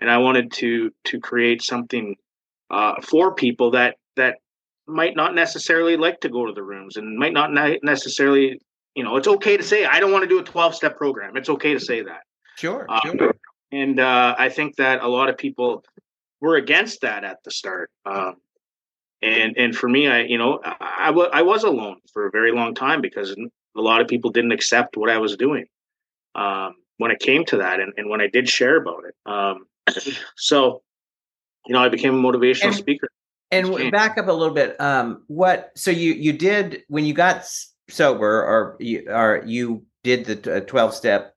and 0.01 0.11
i 0.11 0.19
wanted 0.19 0.53
to 0.53 0.91
to 1.05 1.21
create 1.21 1.63
something 1.63 2.17
uh, 2.71 2.95
for 3.03 3.35
people 3.35 3.71
that 3.71 3.97
that 4.17 4.37
might 4.87 5.17
not 5.17 5.35
necessarily 5.35 5.97
like 5.97 6.21
to 6.21 6.29
go 6.29 6.47
to 6.47 6.53
the 6.53 6.63
rooms 6.63 6.97
and 6.97 7.19
might 7.19 7.33
not 7.33 7.51
necessarily 7.83 8.61
you 8.95 9.05
know 9.05 9.17
it's 9.17 9.29
okay 9.29 9.57
to 9.57 9.63
say 9.63 9.85
i 9.85 10.01
don't 10.01 10.13
want 10.13 10.23
to 10.23 10.29
do 10.29 10.39
a 10.39 10.45
12 10.45 10.75
step 10.75 10.97
program. 10.97 11.37
It's 11.37 11.49
okay 11.49 11.73
to 11.75 11.81
say 11.81 12.03
that. 12.03 12.23
Sure, 12.57 12.87
uh, 12.89 13.01
sure. 13.05 13.35
and 13.73 14.01
uh, 14.01 14.35
i 14.39 14.49
think 14.49 14.77
that 14.77 15.03
a 15.03 15.09
lot 15.09 15.29
of 15.29 15.39
people 15.39 15.85
were 16.41 16.57
against 16.57 17.01
that 17.03 17.25
at 17.25 17.39
the 17.45 17.51
start 17.51 17.91
um, 18.05 18.35
and 19.21 19.57
and 19.57 19.75
for 19.75 19.89
me, 19.89 20.07
I 20.07 20.21
you 20.23 20.39
know 20.39 20.61
I, 20.65 20.75
I, 21.01 21.07
w- 21.07 21.31
I 21.33 21.43
was 21.43 21.65
alone 21.65 21.97
for 22.13 22.27
a 22.27 22.31
very 22.31 22.53
long 22.53 22.75
time 22.75 23.01
because 23.01 23.35
a 23.79 23.83
lot 23.83 24.01
of 24.01 24.09
people 24.09 24.31
didn't 24.31 24.53
accept 24.53 24.97
what 24.97 25.11
I 25.11 25.19
was 25.19 25.37
doing 25.37 25.67
um, 26.35 26.75
when 26.99 27.11
it 27.11 27.21
came 27.21 27.45
to 27.47 27.59
that, 27.59 27.81
and, 27.81 27.93
and 27.97 28.09
when 28.09 28.21
I 28.21 28.27
did 28.29 28.49
share 28.49 28.77
about 28.77 29.05
it. 29.09 29.15
Um, 29.31 29.67
so, 30.37 30.83
you 31.67 31.73
know, 31.73 31.81
I 31.81 31.89
became 31.89 32.15
a 32.15 32.19
motivational 32.23 32.67
And- 32.67 32.75
speaker. 32.75 33.09
And 33.51 33.61
It's 33.61 33.69
w- 33.71 33.85
changed. 33.85 33.93
back 33.97 34.19
up 34.19 34.29
a 34.29 34.33
little 34.33 34.53
bit. 34.55 34.79
Um, 34.79 35.23
what? 35.29 35.71
So 35.75 35.91
you 35.91 36.13
you 36.13 36.35
did 36.35 36.83
when 36.89 37.07
you 37.07 37.15
got 37.15 37.47
sober, 37.89 38.43
or 38.45 38.77
you 38.79 39.07
or 39.09 39.43
you 39.47 39.87
did 40.05 40.27
the 40.27 40.61
twelve 40.61 40.93
step. 40.95 41.35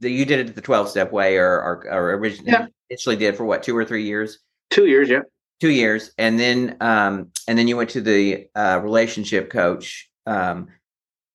The, 0.00 0.10
you 0.10 0.24
did 0.24 0.40
it 0.48 0.56
the 0.56 0.60
twelve 0.60 0.88
step 0.88 1.12
way, 1.12 1.36
or 1.36 1.46
or, 1.62 1.86
or 1.88 2.14
originally 2.16 2.50
Yeah. 2.50 2.66
initially 2.90 3.14
did 3.14 3.36
for 3.36 3.44
what 3.44 3.62
two 3.62 3.76
or 3.76 3.84
three 3.84 4.02
years? 4.02 4.40
Two 4.70 4.86
years, 4.86 5.08
yeah. 5.08 5.20
Two 5.60 5.70
years, 5.70 6.10
and 6.18 6.36
then 6.40 6.76
um, 6.80 7.30
and 7.46 7.56
then 7.56 7.68
you 7.68 7.76
went 7.76 7.90
to 7.90 8.00
the 8.00 8.48
uh, 8.56 8.80
relationship 8.82 9.48
coach. 9.48 10.10
Um, 10.26 10.66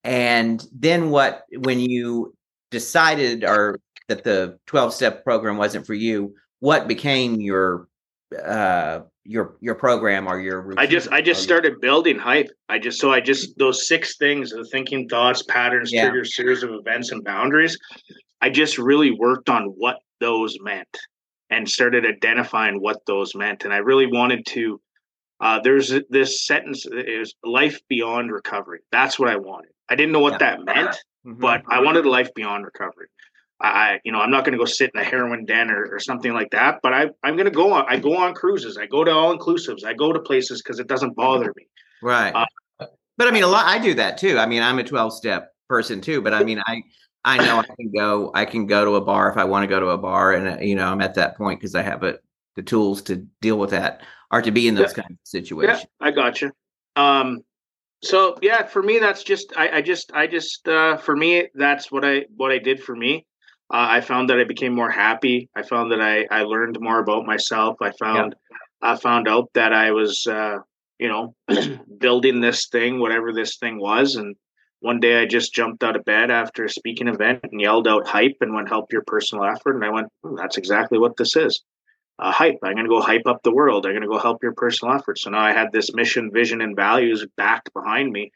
and 0.04 0.66
then 0.74 1.10
what? 1.10 1.46
When 1.60 1.80
you 1.80 2.36
decided 2.72 3.44
or 3.44 3.80
that 4.08 4.24
the 4.24 4.58
twelve 4.66 4.94
step 4.94 5.24
program 5.24 5.58
wasn't 5.58 5.86
for 5.86 5.94
you, 5.94 6.34
what 6.60 6.88
became 6.88 7.40
your 7.40 7.88
uh 8.44 9.02
your 9.24 9.58
your 9.62 9.76
program 9.76 10.28
or 10.28 10.40
your 10.40 10.74
I 10.78 10.88
just 10.88 11.12
I 11.12 11.22
just 11.22 11.44
started 11.44 11.80
building 11.82 12.18
hype. 12.18 12.50
I 12.70 12.80
just 12.80 13.00
so 13.00 13.12
I 13.12 13.20
just 13.22 13.58
those 13.58 13.88
six 13.88 14.18
things: 14.18 14.52
the 14.52 14.66
thinking, 14.66 15.08
thoughts, 15.08 15.44
patterns, 15.44 15.92
Yeah. 15.92 16.10
triggers, 16.10 16.36
series 16.36 16.64
of 16.64 16.72
events, 16.72 17.12
and 17.12 17.24
boundaries. 17.24 17.78
I 18.42 18.50
just 18.50 18.78
really 18.78 19.12
worked 19.12 19.50
on 19.50 19.66
what 19.66 19.98
those 20.20 20.58
meant 20.62 20.98
and 21.52 21.70
started 21.70 22.06
identifying 22.06 22.82
what 22.82 23.06
those 23.06 23.36
meant. 23.36 23.66
And 23.66 23.74
I 23.74 23.78
really 23.78 24.08
wanted 24.08 24.46
to. 24.48 24.82
Uh, 25.42 25.60
there's 25.64 25.94
this 26.10 26.46
sentence: 26.46 26.86
is 26.86 27.34
life 27.44 27.80
beyond 27.90 28.32
recovery." 28.32 28.80
That's 28.92 29.18
what 29.20 29.30
I 29.30 29.36
wanted. 29.38 29.72
I 29.90 29.96
didn't 29.96 30.12
know 30.14 30.20
what 30.20 30.34
Yeah. 30.34 30.56
that 30.58 30.64
meant, 30.64 30.96
Mhm. 31.28 31.40
but 31.40 31.64
I 31.68 31.82
wanted 31.82 32.06
life 32.06 32.34
beyond 32.34 32.64
recovery. 32.66 33.08
I, 33.60 34.00
you 34.04 34.12
know, 34.12 34.20
I'm 34.20 34.32
not 34.32 34.44
going 34.44 34.54
to 34.54 34.58
go 34.58 34.66
sit 34.66 34.90
in 34.96 35.00
a 35.02 35.04
heroin 35.04 35.46
den 35.46 35.70
or, 35.70 35.86
or 35.92 36.00
something 36.00 36.34
like 36.34 36.50
that. 36.52 36.80
But 36.82 36.94
I, 36.94 37.10
I'm 37.24 37.36
going 37.36 37.46
to 37.46 37.52
go 37.52 37.74
on. 37.74 37.86
I 37.88 37.98
go 37.98 38.18
on 38.18 38.34
cruises. 38.34 38.78
I 38.78 38.88
go 38.88 39.04
to 39.04 39.12
all 39.12 39.38
inclusives. 39.38 39.84
I 39.86 39.94
go 39.94 40.12
to 40.12 40.20
places 40.20 40.62
because 40.64 40.80
it 40.80 40.88
doesn't 40.88 41.16
bother 41.16 41.54
me. 41.56 41.68
right 42.02 42.34
uh, 42.34 42.46
but 43.18 43.28
i 43.28 43.32
mean 43.32 43.44
a 43.44 43.48
lot 43.48 43.66
i 43.68 43.78
do 43.78 43.94
that 43.94 44.18
too 44.18 44.38
i 44.40 44.46
mean 44.48 44.64
i'm 44.64 44.80
a 44.80 44.84
12 44.84 45.14
step 45.14 45.54
person 45.70 46.02
too 46.02 46.22
but 46.22 46.34
i 46.34 46.44
mean 46.44 46.60
i 46.66 46.82
i 47.24 47.38
know 47.38 47.60
i 47.60 47.64
can 47.78 47.92
go 47.96 48.32
i 48.34 48.46
can 48.46 48.66
go 48.66 48.84
to 48.84 48.96
a 48.96 49.02
bar 49.02 49.30
if 49.30 49.38
i 49.38 49.44
want 49.44 49.62
to 49.64 49.68
go 49.68 49.80
to 49.80 49.88
a 49.90 49.98
bar 49.98 50.34
and 50.34 50.48
uh, 50.48 50.58
you 50.62 50.76
know 50.76 50.88
i'm 50.88 51.02
at 51.02 51.14
that 51.16 51.38
point 51.38 51.60
because 51.60 51.76
i 51.76 51.82
have 51.84 52.02
it 52.04 52.24
the 52.56 52.64
tools 52.64 53.02
to 53.04 53.18
deal 53.42 53.60
with 53.60 53.70
that 53.70 54.02
or 54.32 54.42
to 54.42 54.52
be 54.52 54.68
in 54.68 54.76
those 54.76 54.94
kind 54.94 55.12
of 55.12 55.18
situations 55.24 55.80
Yeah, 55.82 56.08
I 56.08 56.12
got 56.12 56.42
you. 56.42 56.52
Um, 56.96 57.42
so 58.04 58.38
yeah, 58.42 58.66
for 58.66 58.82
me, 58.82 59.00
that's 59.00 59.24
just 59.24 59.54
I, 59.56 59.78
I 59.78 59.82
just 59.82 60.12
I 60.14 60.28
just 60.28 60.68
uh, 60.68 60.98
for 60.98 61.16
me 61.16 61.48
that's 61.54 61.92
what 61.92 62.04
I 62.04 62.26
what 62.36 62.52
I 62.52 62.58
did 62.58 62.82
for 62.82 62.96
me. 62.96 63.26
Uh, 63.72 63.88
I 63.90 64.02
found 64.02 64.30
that 64.30 64.40
I 64.40 64.44
became 64.44 64.74
more 64.74 64.90
happy. 64.90 65.50
I 65.56 65.64
found 65.64 65.92
that 65.92 66.02
I 66.02 66.26
I 66.32 66.44
learned 66.44 66.78
more 66.80 67.00
about 67.00 67.26
myself. 67.26 67.78
I 67.82 67.92
found 67.92 68.36
I 68.82 68.96
found 68.96 69.28
out 69.28 69.50
that 69.54 69.72
I 69.74 69.92
was 69.92 70.26
uh, 70.26 70.58
you 70.98 71.10
know 71.10 71.36
building 72.00 72.42
this 72.42 72.68
thing, 72.70 73.00
whatever 73.00 73.32
this 73.34 73.58
thing 73.58 73.80
was, 73.80 74.16
and 74.16 74.36
one 74.80 75.00
day 75.00 75.22
I 75.22 75.28
just 75.28 75.54
jumped 75.54 75.84
out 75.84 75.96
of 75.96 76.04
bed 76.04 76.32
after 76.32 76.66
a 76.66 76.70
speaking 76.70 77.08
event 77.08 77.42
and 77.44 77.62
yelled 77.62 77.88
out 77.88 78.08
hype 78.08 78.38
and 78.42 78.56
went 78.56 78.70
help 78.70 78.92
your 78.92 79.04
personal 79.06 79.46
effort, 79.46 79.76
and 79.76 79.86
I 79.86 79.90
went 79.90 80.08
"Hmm, 80.24 80.36
that's 80.36 80.58
exactly 80.58 80.98
what 80.98 81.18
this 81.18 81.36
is 81.36 81.62
uh, 82.22 82.32
hype. 82.32 82.60
I'm 82.64 82.74
going 82.74 82.86
to 82.86 82.90
go 82.90 83.02
hype 83.02 83.26
up 83.26 83.42
the 83.44 83.54
world. 83.54 83.86
I'm 83.86 83.94
going 83.94 84.04
to 84.04 84.08
go 84.08 84.20
help 84.20 84.44
your 84.44 84.54
personal 84.54 84.94
efforts. 84.94 85.24
So 85.24 85.32
now 85.32 85.40
I 85.40 85.52
had 85.52 85.72
this 85.72 85.94
mission, 85.94 86.32
vision, 86.32 86.62
and 86.62 86.76
values 86.76 87.26
backed 87.36 87.74
behind 87.74 88.12
me. 88.12 88.32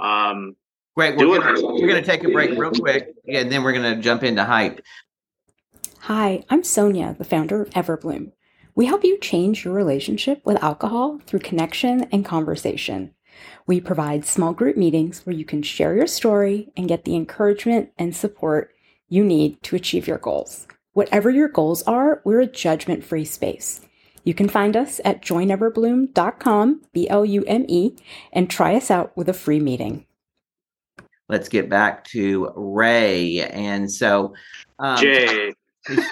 Um, 0.00 0.56
great 0.96 1.16
Do 1.16 1.30
we're 1.30 1.40
gonna, 1.40 1.62
we're 1.62 1.86
gonna 1.86 2.02
take 2.02 2.24
a 2.24 2.30
break 2.30 2.58
real 2.58 2.70
quick 2.70 3.14
and 3.28 3.52
then 3.52 3.62
we're 3.62 3.72
gonna 3.72 3.96
jump 3.96 4.24
into 4.24 4.42
hype 4.42 4.80
Hi, 6.04 6.44
I'm 6.48 6.64
Sonia, 6.64 7.14
the 7.18 7.24
founder 7.24 7.60
of 7.60 7.70
Everblume. 7.70 8.32
We 8.74 8.86
help 8.86 9.04
you 9.04 9.18
change 9.18 9.66
your 9.66 9.74
relationship 9.74 10.40
with 10.46 10.62
alcohol 10.62 11.20
through 11.26 11.40
connection 11.40 12.04
and 12.04 12.24
conversation. 12.24 13.14
We 13.66 13.82
provide 13.82 14.24
small 14.24 14.54
group 14.54 14.78
meetings 14.78 15.26
where 15.26 15.36
you 15.36 15.44
can 15.44 15.62
share 15.62 15.94
your 15.94 16.06
story 16.06 16.72
and 16.74 16.88
get 16.88 17.04
the 17.04 17.14
encouragement 17.14 17.90
and 17.98 18.16
support 18.16 18.72
you 19.10 19.22
need 19.22 19.62
to 19.64 19.76
achieve 19.76 20.06
your 20.06 20.16
goals. 20.16 20.66
Whatever 20.92 21.30
your 21.30 21.48
goals 21.48 21.82
are, 21.84 22.20
we're 22.24 22.40
a 22.40 22.46
judgment 22.46 23.04
free 23.04 23.24
space. 23.24 23.80
You 24.24 24.34
can 24.34 24.48
find 24.48 24.76
us 24.76 25.00
at 25.04 25.22
joineverblume.com, 25.22 26.82
B 26.92 27.08
L 27.08 27.24
U 27.24 27.44
M 27.46 27.64
E, 27.68 27.96
and 28.32 28.50
try 28.50 28.74
us 28.74 28.90
out 28.90 29.16
with 29.16 29.28
a 29.28 29.32
free 29.32 29.60
meeting. 29.60 30.04
let's 31.28 31.48
get 31.48 31.68
back 31.70 32.04
to 32.04 32.52
ray 32.56 33.40
and 33.52 33.90
so 33.90 34.34
um, 34.80 34.98
Jay, 34.98 35.54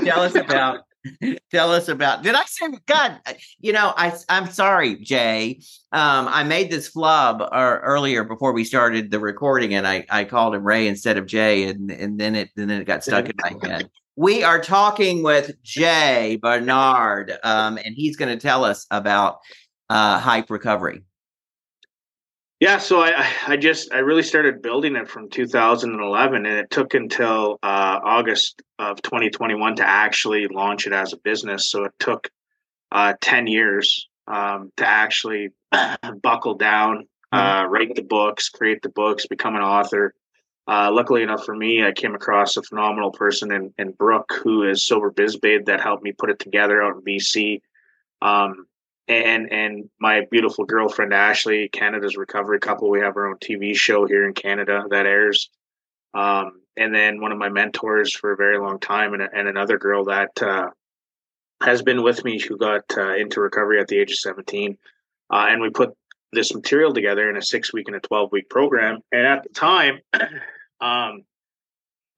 tell 0.04 0.20
us 0.20 0.36
about 0.36 0.84
tell 1.50 1.70
us 1.70 1.88
about 1.88 2.22
did 2.22 2.34
i 2.34 2.44
say 2.44 2.66
god 2.86 3.20
you 3.60 3.72
know 3.72 3.92
i 3.96 4.12
i'm 4.28 4.48
sorry 4.50 4.96
jay. 4.96 5.60
Um 5.92 6.28
i 6.28 6.42
made 6.42 6.70
this 6.70 6.88
flub 6.88 7.40
uh, 7.40 7.78
earlier 7.82 8.24
before 8.24 8.52
we 8.52 8.64
started 8.64 9.10
the 9.10 9.20
recording 9.20 9.74
and 9.74 9.86
i 9.86 10.04
i 10.10 10.24
called 10.24 10.54
him 10.54 10.64
ray 10.64 10.88
instead 10.88 11.16
of 11.16 11.26
jay 11.26 11.64
and 11.64 11.90
and 11.90 12.18
then 12.18 12.34
it 12.34 12.50
and 12.56 12.68
then 12.68 12.80
it 12.80 12.84
got 12.84 13.04
stuck 13.04 13.26
in 13.26 13.34
my 13.38 13.68
head. 13.68 13.90
We 14.16 14.42
are 14.42 14.60
talking 14.60 15.22
with 15.22 15.52
jay 15.62 16.38
Barnard 16.42 17.38
um 17.44 17.78
and 17.78 17.94
he's 17.94 18.16
going 18.16 18.36
to 18.36 18.40
tell 18.40 18.64
us 18.64 18.86
about 18.90 19.38
uh 19.90 20.18
hype 20.18 20.50
recovery 20.50 21.02
yeah. 22.60 22.78
So 22.78 23.00
I, 23.00 23.26
I- 23.46 23.56
just 23.56 23.92
I 23.92 23.98
really 23.98 24.22
started 24.22 24.62
building 24.62 24.96
it 24.96 25.08
from 25.08 25.28
2011, 25.30 26.46
and 26.46 26.58
it 26.58 26.70
took 26.70 26.94
until 26.94 27.58
uh, 27.62 28.00
August 28.02 28.62
of 28.78 29.00
2021 29.02 29.76
to 29.76 29.88
actually 29.88 30.46
launch 30.48 30.86
it 30.86 30.92
as 30.92 31.12
a 31.12 31.16
business. 31.18 31.70
So 31.70 31.84
it 31.84 31.92
took 31.98 32.30
uh, 32.92 33.14
10 33.20 33.46
years 33.46 34.08
um, 34.26 34.72
to 34.76 34.86
actually 34.86 35.50
buckle 36.22 36.54
down, 36.54 37.06
uh, 37.32 37.66
write 37.68 37.94
the 37.94 38.02
books, 38.02 38.48
create 38.48 38.82
the 38.82 38.88
books, 38.88 39.26
become 39.26 39.56
an 39.56 39.62
author. 39.62 40.14
Uh, 40.66 40.90
luckily 40.92 41.22
enough 41.22 41.44
for 41.44 41.56
me, 41.56 41.82
I 41.84 41.92
came 41.92 42.14
across 42.14 42.56
a 42.56 42.62
phenomenal 42.62 43.10
person 43.10 43.50
in, 43.52 43.72
in 43.78 43.92
Brooke 43.92 44.32
who 44.44 44.64
is 44.64 44.84
Sober 44.84 45.10
Biz 45.10 45.38
Babe 45.38 45.64
that 45.66 45.80
helped 45.80 46.02
me 46.04 46.12
put 46.12 46.30
it 46.30 46.38
together 46.38 46.82
out 46.82 46.96
in 46.96 47.02
BC. 47.02 47.62
Um, 48.20 48.66
and 49.08 49.52
and 49.52 49.90
my 50.00 50.26
beautiful 50.30 50.64
girlfriend 50.64 51.12
Ashley, 51.12 51.68
Canada's 51.68 52.16
recovery 52.16 52.60
couple. 52.60 52.90
We 52.90 53.00
have 53.00 53.16
our 53.16 53.28
own 53.28 53.36
TV 53.36 53.74
show 53.74 54.06
here 54.06 54.26
in 54.26 54.34
Canada 54.34 54.84
that 54.90 55.06
airs. 55.06 55.50
Um, 56.14 56.60
and 56.76 56.94
then 56.94 57.20
one 57.20 57.32
of 57.32 57.38
my 57.38 57.48
mentors 57.48 58.14
for 58.14 58.32
a 58.32 58.36
very 58.36 58.58
long 58.58 58.78
time, 58.78 59.14
and, 59.14 59.22
and 59.22 59.48
another 59.48 59.78
girl 59.78 60.04
that 60.04 60.40
uh, 60.42 60.70
has 61.62 61.82
been 61.82 62.02
with 62.02 62.24
me 62.24 62.40
who 62.40 62.56
got 62.56 62.84
uh, 62.96 63.14
into 63.14 63.40
recovery 63.40 63.80
at 63.80 63.88
the 63.88 63.98
age 63.98 64.12
of 64.12 64.18
17. 64.18 64.78
Uh, 65.30 65.46
and 65.48 65.60
we 65.60 65.70
put 65.70 65.94
this 66.32 66.54
material 66.54 66.92
together 66.92 67.28
in 67.28 67.36
a 67.36 67.42
six 67.42 67.72
week 67.72 67.88
and 67.88 67.96
a 67.96 68.00
12 68.00 68.30
week 68.32 68.48
program. 68.48 69.00
And 69.12 69.26
at 69.26 69.42
the 69.42 69.48
time, 69.50 70.00
um, 70.80 71.24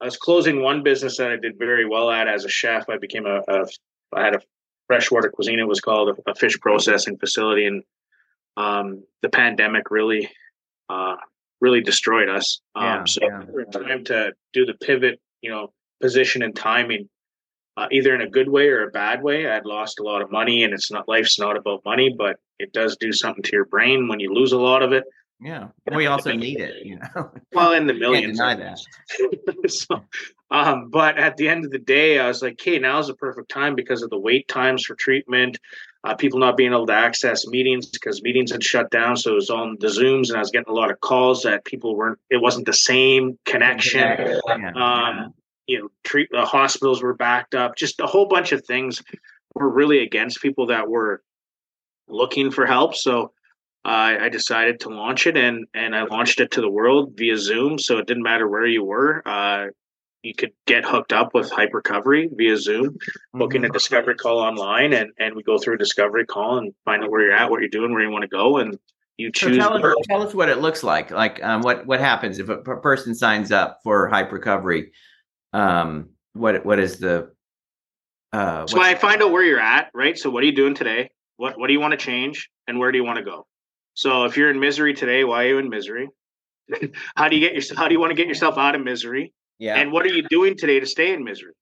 I 0.00 0.04
was 0.04 0.16
closing 0.16 0.62
one 0.62 0.82
business 0.82 1.18
that 1.18 1.30
I 1.30 1.36
did 1.36 1.58
very 1.58 1.86
well 1.86 2.10
at 2.10 2.28
as 2.28 2.44
a 2.44 2.48
chef. 2.48 2.88
I 2.88 2.98
became 2.98 3.26
a, 3.26 3.42
a 3.48 3.66
I 4.12 4.24
had 4.24 4.34
a 4.34 4.40
freshwater 4.90 5.30
cuisine. 5.30 5.60
It 5.60 5.68
was 5.68 5.80
called 5.80 6.08
a, 6.08 6.30
a 6.30 6.34
fish 6.34 6.58
processing 6.58 7.16
facility, 7.16 7.64
and 7.64 7.84
um, 8.56 9.04
the 9.22 9.28
pandemic 9.28 9.88
really, 9.88 10.28
uh, 10.88 11.14
really 11.60 11.80
destroyed 11.80 12.28
us. 12.28 12.60
Um, 12.74 12.84
Yeah, 12.84 13.04
so 13.04 13.20
yeah. 13.22 13.44
was 13.52 13.66
time 13.72 14.02
to 14.06 14.32
do 14.52 14.66
the 14.66 14.74
pivot, 14.74 15.20
you 15.42 15.50
know, 15.50 15.72
position 16.00 16.42
and 16.42 16.56
timing, 16.56 17.08
uh, 17.76 17.86
either 17.92 18.16
in 18.16 18.22
a 18.22 18.28
good 18.28 18.48
way 18.48 18.66
or 18.66 18.82
a 18.82 18.90
bad 18.90 19.22
way. 19.22 19.48
I'd 19.48 19.64
lost 19.64 20.00
a 20.00 20.02
lot 20.02 20.22
of 20.22 20.32
money, 20.32 20.64
and 20.64 20.74
it's 20.74 20.90
not 20.90 21.06
life's 21.06 21.38
not 21.38 21.56
about 21.56 21.84
money, 21.84 22.12
but 22.18 22.40
it 22.58 22.72
does 22.72 22.96
do 22.96 23.12
something 23.12 23.44
to 23.44 23.52
your 23.52 23.66
brain 23.66 24.08
when 24.08 24.18
you 24.18 24.34
lose 24.34 24.50
a 24.50 24.58
lot 24.58 24.82
of 24.82 24.92
it. 24.92 25.04
Yeah 25.40 25.68
we 25.92 26.06
also 26.06 26.32
need 26.32 26.60
it 26.60 26.84
you 26.84 26.98
know 26.98 27.30
Well, 27.52 27.72
in 27.72 27.86
the 27.86 27.94
millions. 27.94 28.38
deny 28.38 28.52
of 28.52 28.58
that. 28.60 29.70
so, 29.70 30.04
um, 30.50 30.88
but 30.88 31.18
at 31.18 31.36
the 31.36 31.48
end 31.48 31.64
of 31.64 31.72
the 31.72 31.78
day, 31.78 32.18
I 32.18 32.28
was 32.28 32.42
like, 32.42 32.54
okay, 32.54 32.78
now's 32.78 33.08
the 33.08 33.14
perfect 33.14 33.50
time 33.50 33.74
because 33.74 34.02
of 34.02 34.10
the 34.10 34.18
wait 34.18 34.46
times 34.48 34.84
for 34.84 34.94
treatment, 34.94 35.58
uh, 36.04 36.14
people 36.14 36.38
not 36.38 36.56
being 36.56 36.72
able 36.72 36.86
to 36.86 36.92
access 36.92 37.46
meetings 37.48 37.86
because 37.86 38.22
meetings 38.22 38.52
had 38.52 38.62
shut 38.62 38.90
down. 38.90 39.16
So 39.16 39.32
it 39.32 39.34
was 39.34 39.50
on 39.50 39.76
the 39.80 39.88
Zooms, 39.88 40.28
and 40.28 40.36
I 40.36 40.40
was 40.40 40.50
getting 40.50 40.70
a 40.72 40.74
lot 40.76 40.90
of 40.90 41.00
calls 41.00 41.42
that 41.42 41.64
people 41.64 41.96
weren't, 41.96 42.18
it 42.30 42.38
wasn't 42.38 42.66
the 42.66 42.72
same 42.72 43.38
connection. 43.44 44.00
Yeah. 44.00 44.70
Um, 44.76 45.34
you 45.66 45.80
know, 45.80 45.88
treat 46.04 46.28
the 46.30 46.44
hospitals 46.44 47.02
were 47.02 47.14
backed 47.14 47.54
up, 47.54 47.76
just 47.76 48.00
a 48.00 48.06
whole 48.06 48.26
bunch 48.26 48.52
of 48.52 48.64
things 48.64 49.02
were 49.54 49.68
really 49.68 50.00
against 50.00 50.40
people 50.40 50.66
that 50.66 50.88
were 50.88 51.22
looking 52.08 52.50
for 52.50 52.66
help. 52.66 52.94
So, 52.94 53.32
uh, 53.84 54.16
I 54.20 54.28
decided 54.28 54.80
to 54.80 54.90
launch 54.90 55.26
it 55.26 55.36
and 55.36 55.66
and 55.74 55.94
I 55.96 56.04
launched 56.04 56.40
it 56.40 56.50
to 56.52 56.60
the 56.60 56.70
world 56.70 57.14
via 57.16 57.38
Zoom. 57.38 57.78
So 57.78 57.98
it 57.98 58.06
didn't 58.06 58.22
matter 58.22 58.48
where 58.48 58.66
you 58.66 58.84
were. 58.84 59.22
Uh, 59.26 59.66
you 60.22 60.34
could 60.34 60.52
get 60.66 60.84
hooked 60.84 61.14
up 61.14 61.32
with 61.32 61.50
Hype 61.50 61.72
Recovery 61.72 62.28
via 62.30 62.56
Zoom, 62.58 62.98
booking 63.32 63.64
a 63.64 63.70
discovery 63.70 64.16
call 64.16 64.38
online, 64.38 64.92
and 64.92 65.10
and 65.18 65.34
we 65.34 65.42
go 65.42 65.58
through 65.58 65.74
a 65.74 65.78
discovery 65.78 66.26
call 66.26 66.58
and 66.58 66.74
find 66.84 67.02
out 67.02 67.10
where 67.10 67.22
you're 67.22 67.32
at, 67.32 67.50
what 67.50 67.60
you're 67.60 67.70
doing, 67.70 67.92
where 67.92 68.02
you 68.02 68.10
want 68.10 68.22
to 68.22 68.28
go, 68.28 68.58
and 68.58 68.78
you 69.16 69.30
So 69.34 69.48
choose. 69.48 69.56
tell 69.56 69.72
us, 69.74 69.94
tell 70.08 70.22
us 70.22 70.34
what 70.34 70.50
it 70.50 70.58
looks 70.58 70.82
like. 70.82 71.10
Like, 71.10 71.42
um, 71.42 71.62
what 71.62 71.86
what 71.86 72.00
happens 72.00 72.38
if 72.38 72.50
a 72.50 72.58
person 72.58 73.14
signs 73.14 73.50
up 73.50 73.80
for 73.82 74.08
Hype 74.08 74.30
Recovery? 74.30 74.92
Um, 75.54 76.10
what 76.34 76.66
what 76.66 76.78
is 76.78 76.98
the 76.98 77.32
uh, 78.32 78.66
so 78.66 78.80
I 78.80 78.94
find 78.94 79.22
out 79.22 79.32
where 79.32 79.42
you're 79.42 79.58
at, 79.58 79.90
right? 79.94 80.16
So 80.16 80.30
what 80.30 80.42
are 80.42 80.46
you 80.46 80.54
doing 80.54 80.74
today? 80.74 81.10
What 81.38 81.58
what 81.58 81.66
do 81.66 81.72
you 81.72 81.80
want 81.80 81.92
to 81.92 81.96
change, 81.96 82.50
and 82.68 82.78
where 82.78 82.92
do 82.92 82.98
you 82.98 83.04
want 83.04 83.18
to 83.18 83.24
go? 83.24 83.46
So 83.94 84.24
if 84.24 84.36
you're 84.36 84.50
in 84.50 84.60
misery 84.60 84.94
today, 84.94 85.24
why 85.24 85.44
are 85.44 85.48
you 85.48 85.58
in 85.58 85.68
misery? 85.68 86.08
how 87.16 87.28
do 87.28 87.36
you 87.36 87.40
get 87.40 87.54
yourself? 87.54 87.78
How 87.78 87.88
do 87.88 87.94
you 87.94 88.00
want 88.00 88.10
to 88.10 88.14
get 88.16 88.28
yourself 88.28 88.56
out 88.58 88.74
of 88.74 88.82
misery? 88.82 89.32
yeah, 89.58 89.76
And 89.76 89.92
what 89.92 90.06
are 90.06 90.10
you 90.10 90.22
doing 90.28 90.56
today 90.56 90.80
to 90.80 90.86
stay 90.86 91.12
in 91.12 91.24
misery? 91.24 91.52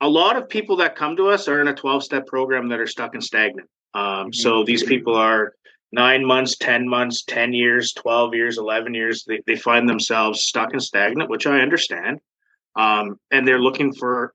A 0.00 0.08
lot 0.08 0.36
of 0.36 0.48
people 0.48 0.76
that 0.76 0.96
come 0.96 1.16
to 1.16 1.28
us 1.28 1.48
are 1.48 1.60
in 1.60 1.68
a 1.68 1.74
12 1.74 2.04
step 2.04 2.26
program 2.26 2.68
that 2.68 2.80
are 2.80 2.86
stuck 2.86 3.14
and 3.14 3.24
stagnant. 3.24 3.68
Um, 3.94 4.32
So 4.32 4.64
these 4.64 4.82
people 4.82 5.14
are 5.14 5.54
nine 5.92 6.24
months, 6.24 6.56
10 6.58 6.88
months, 6.88 7.22
10 7.24 7.52
years, 7.52 7.92
12 7.92 8.34
years, 8.34 8.58
11 8.58 8.92
years. 8.94 9.24
They, 9.24 9.40
they 9.46 9.56
find 9.56 9.88
themselves 9.88 10.42
stuck 10.42 10.72
and 10.72 10.82
stagnant, 10.82 11.30
which 11.30 11.46
I 11.46 11.60
understand. 11.60 12.20
Um, 12.76 13.18
and 13.30 13.46
they're 13.46 13.60
looking 13.60 13.94
for. 13.94 14.32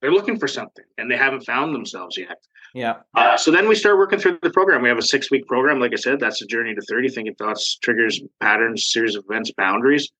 They're 0.00 0.12
looking 0.12 0.38
for 0.38 0.48
something 0.48 0.84
and 0.96 1.10
they 1.10 1.16
haven't 1.16 1.42
found 1.44 1.74
themselves 1.74 2.16
yet. 2.16 2.38
yeah, 2.74 2.96
Uh, 3.14 3.36
so 3.36 3.50
then 3.50 3.68
we 3.68 3.74
start 3.74 3.98
working 3.98 4.18
through 4.18 4.38
the 4.42 4.50
program. 4.50 4.82
We 4.82 4.88
have 4.88 4.98
a 4.98 5.02
six 5.02 5.30
week 5.30 5.46
program. 5.46 5.80
Like 5.80 5.92
I 5.92 5.96
said, 5.96 6.20
that's 6.20 6.42
a 6.42 6.46
journey 6.46 6.74
to 6.74 6.80
30 6.82 7.08
thinking 7.08 7.34
thoughts, 7.34 7.78
triggers, 7.82 8.20
patterns, 8.40 8.90
series 8.90 9.16
of 9.16 9.24
events, 9.28 9.50
boundaries. 9.56 10.10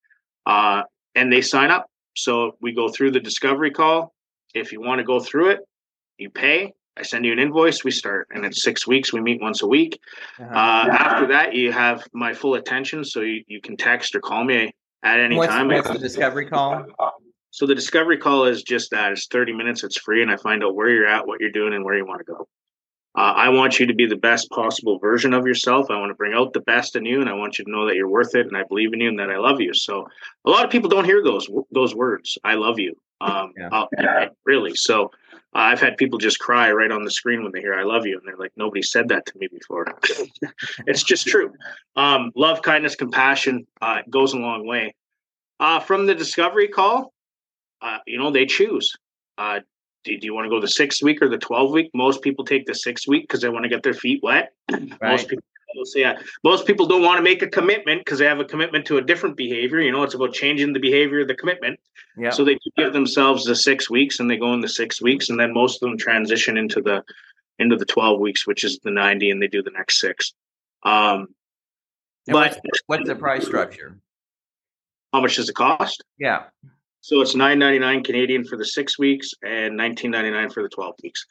Uh, 0.46 0.82
and 1.14 1.32
they 1.32 1.42
sign 1.42 1.70
up. 1.70 1.86
So 2.16 2.56
we 2.60 2.72
go 2.72 2.88
through 2.88 3.12
the 3.12 3.20
discovery 3.20 3.70
call. 3.70 4.14
If 4.54 4.72
you 4.72 4.80
want 4.80 4.98
to 4.98 5.04
go 5.04 5.20
through 5.20 5.50
it, 5.50 5.60
you 6.16 6.30
pay. 6.30 6.72
I 6.96 7.02
send 7.02 7.24
you 7.24 7.32
an 7.32 7.38
invoice. 7.38 7.84
We 7.84 7.92
start, 7.92 8.26
and 8.32 8.44
it's 8.44 8.62
six 8.62 8.86
weeks. 8.86 9.12
We 9.12 9.20
meet 9.20 9.40
once 9.40 9.62
a 9.62 9.68
week. 9.68 10.00
Uh-huh. 10.40 10.52
Uh, 10.52 10.88
after 10.90 11.26
that, 11.28 11.54
you 11.54 11.70
have 11.70 12.04
my 12.12 12.34
full 12.34 12.54
attention. 12.54 13.04
So 13.04 13.20
you, 13.20 13.44
you 13.46 13.60
can 13.60 13.76
text 13.76 14.16
or 14.16 14.20
call 14.20 14.42
me 14.42 14.72
at 15.04 15.20
any 15.20 15.36
what's, 15.36 15.52
time. 15.52 15.68
what's 15.68 15.88
the 15.88 15.98
discovery 15.98 16.46
call? 16.46 16.86
So 17.58 17.66
the 17.66 17.74
discovery 17.74 18.18
call 18.18 18.44
is 18.44 18.62
just 18.62 18.92
that. 18.92 19.10
It's 19.10 19.26
30 19.26 19.52
minutes. 19.52 19.82
It's 19.82 19.98
free. 19.98 20.22
And 20.22 20.30
I 20.30 20.36
find 20.36 20.62
out 20.62 20.76
where 20.76 20.90
you're 20.90 21.08
at, 21.08 21.26
what 21.26 21.40
you're 21.40 21.50
doing, 21.50 21.74
and 21.74 21.84
where 21.84 21.96
you 21.96 22.06
want 22.06 22.20
to 22.20 22.32
go. 22.32 22.48
Uh, 23.16 23.32
I 23.34 23.48
want 23.48 23.80
you 23.80 23.86
to 23.86 23.94
be 23.94 24.06
the 24.06 24.14
best 24.14 24.48
possible 24.50 25.00
version 25.00 25.34
of 25.34 25.44
yourself. 25.44 25.90
I 25.90 25.98
want 25.98 26.10
to 26.10 26.14
bring 26.14 26.34
out 26.34 26.52
the 26.52 26.60
best 26.60 26.94
in 26.94 27.04
you, 27.04 27.20
and 27.20 27.28
I 27.28 27.32
want 27.32 27.58
you 27.58 27.64
to 27.64 27.70
know 27.72 27.84
that 27.86 27.96
you're 27.96 28.08
worth 28.08 28.36
it, 28.36 28.46
and 28.46 28.56
I 28.56 28.62
believe 28.62 28.92
in 28.92 29.00
you, 29.00 29.08
and 29.08 29.18
that 29.18 29.30
I 29.30 29.38
love 29.38 29.60
you. 29.60 29.74
So, 29.74 30.06
a 30.44 30.50
lot 30.50 30.64
of 30.64 30.70
people 30.70 30.88
don't 30.88 31.04
hear 31.04 31.20
those 31.24 31.48
those 31.72 31.96
words. 31.96 32.38
I 32.44 32.54
love 32.54 32.78
you. 32.78 32.96
Um, 33.20 33.52
Yeah. 33.58 33.70
uh, 33.72 34.26
really. 34.44 34.76
So, 34.76 35.06
uh, 35.34 35.66
I've 35.70 35.80
had 35.80 35.96
people 35.96 36.20
just 36.20 36.38
cry 36.38 36.70
right 36.70 36.92
on 36.92 37.02
the 37.02 37.10
screen 37.10 37.42
when 37.42 37.50
they 37.50 37.60
hear 37.60 37.74
"I 37.74 37.82
love 37.82 38.06
you," 38.06 38.18
and 38.18 38.22
they're 38.24 38.36
like, 38.36 38.52
"Nobody 38.56 38.82
said 38.82 39.08
that 39.08 39.26
to 39.26 39.32
me 39.36 39.48
before." 39.48 39.84
it's 40.86 41.02
just 41.02 41.26
true. 41.26 41.52
Um, 41.96 42.30
love, 42.36 42.62
kindness, 42.62 42.94
compassion 42.94 43.66
uh, 43.82 44.02
goes 44.08 44.32
a 44.32 44.38
long 44.38 44.64
way. 44.64 44.94
Uh, 45.58 45.80
from 45.80 46.06
the 46.06 46.14
discovery 46.14 46.68
call, 46.68 47.12
uh, 47.80 47.98
you 48.06 48.18
know, 48.18 48.30
they 48.30 48.46
choose. 48.46 48.94
Uh, 49.36 49.60
do, 50.04 50.18
do 50.18 50.26
you 50.26 50.34
want 50.34 50.46
to 50.46 50.50
go 50.50 50.60
the 50.60 50.68
six 50.68 51.02
week 51.02 51.22
or 51.22 51.28
the 51.28 51.38
12 51.38 51.70
week? 51.70 51.90
Most 51.94 52.22
people 52.22 52.44
take 52.44 52.66
the 52.66 52.74
six 52.74 53.06
week 53.06 53.24
because 53.24 53.40
they 53.40 53.48
want 53.48 53.64
to 53.64 53.68
get 53.68 53.82
their 53.82 53.94
feet 53.94 54.20
wet. 54.22 54.52
Right. 55.00 55.12
Most 55.12 55.28
people 55.28 55.42
say, 55.84 56.00
yeah. 56.00 56.18
Most 56.42 56.66
people 56.66 56.86
don't 56.86 57.02
want 57.02 57.18
to 57.18 57.22
make 57.22 57.42
a 57.42 57.46
commitment 57.46 58.00
because 58.04 58.18
they 58.18 58.24
have 58.24 58.40
a 58.40 58.44
commitment 58.44 58.86
to 58.86 58.96
a 58.96 59.02
different 59.02 59.36
behavior. 59.36 59.80
You 59.80 59.92
know, 59.92 60.02
it's 60.02 60.14
about 60.14 60.32
changing 60.32 60.72
the 60.72 60.80
behavior 60.80 61.20
of 61.20 61.28
the 61.28 61.34
commitment. 61.34 61.78
Yeah, 62.16 62.30
So 62.30 62.44
they 62.44 62.58
give 62.76 62.92
themselves 62.92 63.44
the 63.44 63.54
six 63.54 63.88
weeks 63.90 64.18
and 64.18 64.30
they 64.30 64.38
go 64.38 64.52
in 64.54 64.60
the 64.60 64.68
six 64.68 65.00
weeks, 65.00 65.28
and 65.28 65.38
then 65.38 65.52
most 65.52 65.80
of 65.82 65.88
them 65.88 65.98
transition 65.98 66.56
into 66.56 66.80
the 66.80 67.04
into 67.58 67.76
the 67.76 67.84
12 67.84 68.18
weeks, 68.20 68.46
which 68.46 68.64
is 68.64 68.78
the 68.80 68.90
90, 68.90 69.30
and 69.30 69.42
they 69.42 69.46
do 69.46 69.62
the 69.62 69.70
next 69.70 70.00
six. 70.00 70.32
Um, 70.84 71.28
And 72.26 72.34
but 72.34 72.58
what's, 72.62 72.82
what's 72.86 73.08
the 73.08 73.16
price 73.16 73.44
structure? 73.46 73.98
how 75.12 75.20
much 75.20 75.36
does 75.36 75.48
it 75.48 75.54
cost? 75.54 76.02
Yeah, 76.18 76.44
So 77.08 77.22
it's 77.22 77.34
nine 77.34 77.58
ninety 77.58 77.78
nine 77.78 78.04
Canadian 78.04 78.44
for 78.44 78.58
the 78.58 78.66
six 78.66 78.98
weeks 78.98 79.30
and 79.42 79.78
nineteen 79.78 80.10
ninety 80.10 80.30
nine 80.30 80.50
for 80.50 80.62
the 80.62 80.68
twelve 80.68 80.94
weeks. 81.02 81.24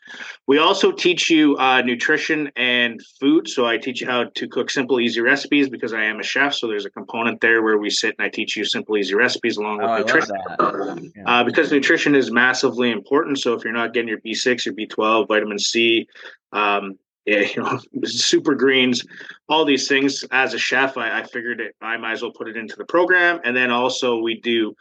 We 0.48 0.58
also 0.58 0.92
teach 0.92 1.30
you 1.30 1.56
uh, 1.58 1.84
nutrition 1.84 2.52
and 2.56 3.00
food. 3.20 3.48
So 3.48 3.68
I 3.68 3.78
teach 3.78 4.02
you 4.02 4.08
how 4.08 4.24
to 4.24 4.48
cook 4.48 4.72
simple, 4.72 5.00
easy 5.00 5.22
recipes 5.22 5.70
because 5.70 5.94
I 5.94 6.04
am 6.06 6.20
a 6.20 6.24
chef. 6.24 6.56
So 6.56 6.66
there's 6.66 6.86
a 6.86 6.90
component 6.90 7.42
there 7.42 7.62
where 7.62 7.78
we 7.78 7.92
sit 7.92 8.16
and 8.18 8.26
I 8.26 8.30
teach 8.30 8.58
you 8.58 8.66
simple, 8.66 8.98
easy 8.98 9.13
recipes 9.13 9.58
along 9.58 9.84
oh, 9.84 10.00
with 10.00 10.12
love 10.12 10.28
nutrition. 10.28 11.12
Yeah. 11.16 11.24
Uh, 11.28 11.44
because 11.44 11.72
nutrition 11.72 12.16
is 12.16 12.32
massively 12.32 12.90
important. 12.90 13.38
So 13.38 13.54
if 13.54 13.63
you're 13.63 13.72
not 13.72 13.94
getting 13.94 14.10
your 14.10 14.22
B6, 14.22 14.66
your 14.66 14.74
B12, 14.74 15.28
vitamin 15.28 15.60
C, 15.60 16.08
um, 16.54 16.98
yeah, 17.28 17.42
you 17.56 17.62
know, 17.62 17.80
super 18.06 18.56
greens, 18.56 19.06
all 19.48 19.63
these 19.63 19.88
things. 19.88 20.24
As 20.32 20.56
a 20.56 20.58
chef, 20.58 20.98
I, 20.98 21.20
I 21.20 21.24
figured 21.24 21.62
it. 21.62 21.76
I 21.82 21.98
might 21.98 22.13
as 22.13 22.24
well 22.24 22.32
put 22.32 22.48
it 22.48 22.58
into 22.58 22.76
the 22.76 22.86
program. 22.86 23.40
And 23.44 23.56
then 23.56 23.70
also 23.70 24.18
we 24.18 24.40
do 24.40 24.76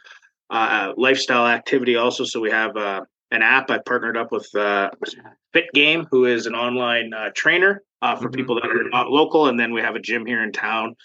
uh, 0.49 0.93
lifestyle 0.97 1.47
activity 1.47 1.95
also. 1.95 2.23
So 2.23 2.39
we 2.39 2.51
have 2.51 2.75
uh, 2.77 3.01
an 3.31 3.41
app. 3.41 3.69
I 3.69 3.79
partnered 3.79 4.17
up 4.17 4.31
with 4.31 4.53
uh, 4.55 4.89
Fit 5.53 5.65
Game, 5.73 6.07
who 6.11 6.25
is 6.25 6.45
an 6.45 6.55
online 6.55 7.13
uh, 7.13 7.29
trainer 7.35 7.83
uh, 8.01 8.15
for 8.15 8.29
Mhm. 8.29 8.35
people 8.35 8.55
that 8.55 8.65
are 8.65 8.89
not 8.89 9.09
local. 9.09 9.47
And 9.47 9.59
then 9.59 9.73
we 9.73 9.81
have 9.81 9.95
a 9.95 9.99
gym 9.99 10.25
here 10.25 10.43
in 10.43 10.51
town 10.51 10.95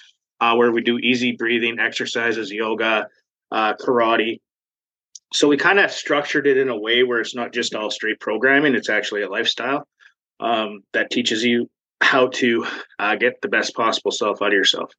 uh, 0.41 0.55
where 0.55 0.73
we 0.73 0.83
do 0.83 0.99
easy 0.99 1.33
breathing 1.33 1.79
exercises, 1.79 2.51
yoga, 2.51 3.09
uh, 3.51 3.75
karate. 3.75 4.41
So 5.35 5.49
we 5.49 5.57
kind 5.57 5.79
of 5.79 5.91
structured 5.91 6.47
it 6.47 6.59
in 6.59 6.69
a 6.69 6.77
way 6.79 7.03
where 7.05 7.21
it's 7.21 7.35
not 7.35 7.53
just 7.53 7.75
all 7.75 7.91
straight 7.91 8.21
programming; 8.21 8.75
it's 8.75 8.91
actually 8.91 9.23
a 9.23 9.31
lifestyle 9.31 9.89
um, 10.41 10.81
that 10.93 11.11
teaches 11.11 11.43
you 11.43 11.71
how 12.03 12.27
to 12.29 12.67
uh, 12.99 13.15
get 13.17 13.41
the 13.41 13.49
best 13.49 13.75
possible 13.75 14.11
self 14.11 14.43
out 14.43 14.49
of 14.49 14.53
yourself. 14.53 14.93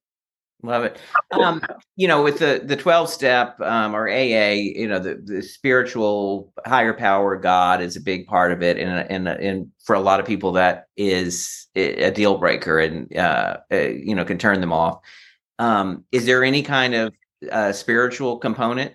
Love 0.65 0.85
it. 0.85 0.97
Um, 1.31 1.61
you 1.97 2.07
know, 2.07 2.23
with 2.23 2.39
the 2.39 2.61
the 2.63 2.77
twelve 2.77 3.09
step 3.09 3.59
um, 3.59 3.93
or 3.93 4.07
AA, 4.07 4.53
you 4.53 4.87
know, 4.87 4.97
the, 4.97 5.21
the 5.21 5.41
spiritual 5.41 6.53
higher 6.65 6.93
power, 6.93 7.35
God 7.35 7.81
is 7.81 7.97
a 7.97 8.01
big 8.01 8.27
part 8.27 8.53
of 8.53 8.63
it, 8.63 8.77
and 8.77 9.11
and 9.11 9.27
and 9.27 9.71
for 9.83 9.93
a 9.93 9.99
lot 9.99 10.21
of 10.21 10.25
people, 10.25 10.53
that 10.53 10.87
is 10.95 11.67
a 11.75 12.11
deal 12.11 12.37
breaker, 12.37 12.79
and 12.79 13.13
uh, 13.17 13.57
uh, 13.69 13.77
you 13.77 14.15
know, 14.15 14.23
can 14.23 14.37
turn 14.37 14.61
them 14.61 14.71
off. 14.71 15.01
Um, 15.59 16.05
is 16.13 16.25
there 16.25 16.45
any 16.45 16.63
kind 16.63 16.95
of 16.95 17.13
uh, 17.51 17.73
spiritual 17.73 18.37
component 18.37 18.93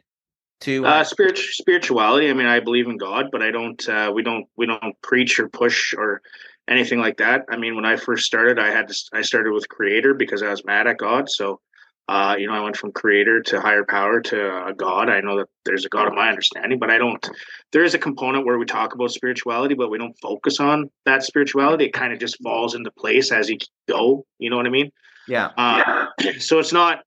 to? 0.62 0.86
Uh, 0.86 1.04
spirit, 1.04 1.36
spirituality. 1.36 2.30
I 2.30 2.32
mean, 2.32 2.46
I 2.46 2.60
believe 2.60 2.88
in 2.88 2.96
God, 2.96 3.26
but 3.30 3.42
I 3.42 3.50
don't. 3.50 3.86
Uh, 3.86 4.10
we 4.14 4.22
don't. 4.22 4.46
We 4.56 4.64
don't 4.64 5.00
preach 5.02 5.38
or 5.38 5.50
push 5.50 5.92
or 5.92 6.22
anything 6.68 7.00
like 7.00 7.16
that. 7.18 7.44
I 7.48 7.56
mean, 7.56 7.74
when 7.74 7.84
I 7.84 7.96
first 7.96 8.26
started, 8.26 8.58
I 8.58 8.70
had 8.70 8.88
to. 8.88 8.94
I 9.12 9.22
started 9.22 9.52
with 9.52 9.68
Creator 9.68 10.14
because 10.14 10.42
I 10.42 10.50
was 10.50 10.64
mad 10.64 10.86
at 10.86 10.98
God. 10.98 11.28
So, 11.30 11.60
uh, 12.08 12.36
you 12.38 12.46
know, 12.46 12.52
I 12.52 12.60
went 12.60 12.76
from 12.76 12.92
Creator 12.92 13.42
to 13.42 13.60
higher 13.60 13.84
power 13.84 14.20
to 14.20 14.48
uh, 14.48 14.72
God. 14.72 15.08
I 15.08 15.20
know 15.20 15.38
that 15.38 15.48
there's 15.64 15.84
a 15.84 15.88
God 15.88 16.08
of 16.08 16.14
my 16.14 16.28
understanding, 16.28 16.78
but 16.78 16.90
I 16.90 16.98
don't. 16.98 17.28
There 17.72 17.84
is 17.84 17.94
a 17.94 17.98
component 17.98 18.46
where 18.46 18.58
we 18.58 18.66
talk 18.66 18.94
about 18.94 19.10
spirituality, 19.10 19.74
but 19.74 19.90
we 19.90 19.98
don't 19.98 20.18
focus 20.20 20.60
on 20.60 20.90
that 21.04 21.22
spirituality. 21.22 21.86
It 21.86 21.92
kind 21.92 22.12
of 22.12 22.18
just 22.18 22.42
falls 22.42 22.74
into 22.74 22.90
place 22.90 23.32
as 23.32 23.48
you 23.48 23.58
go. 23.88 24.26
You 24.38 24.50
know 24.50 24.56
what 24.56 24.66
I 24.66 24.70
mean? 24.70 24.90
yeah, 25.26 25.50
Uh, 25.56 26.06
so 26.38 26.58
it's 26.58 26.72
not 26.72 27.02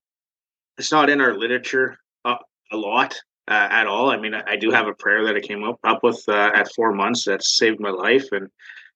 it's 0.77 0.91
not 0.91 1.09
in 1.09 1.21
our 1.21 1.35
literature 1.37 1.97
uh, 2.25 2.37
a 2.71 2.77
lot 2.77 3.15
uh, 3.47 3.67
at 3.69 3.87
all. 3.87 4.09
I 4.09 4.17
mean, 4.17 4.33
I, 4.33 4.43
I 4.51 4.55
do 4.55 4.71
have 4.71 4.87
a 4.87 4.93
prayer 4.93 5.25
that 5.25 5.35
I 5.35 5.41
came 5.41 5.63
up 5.63 5.79
up 5.83 6.03
with 6.03 6.23
uh, 6.27 6.51
at 6.53 6.71
four 6.73 6.93
months 6.93 7.25
that 7.25 7.43
saved 7.43 7.79
my 7.79 7.89
life, 7.89 8.31
and 8.31 8.49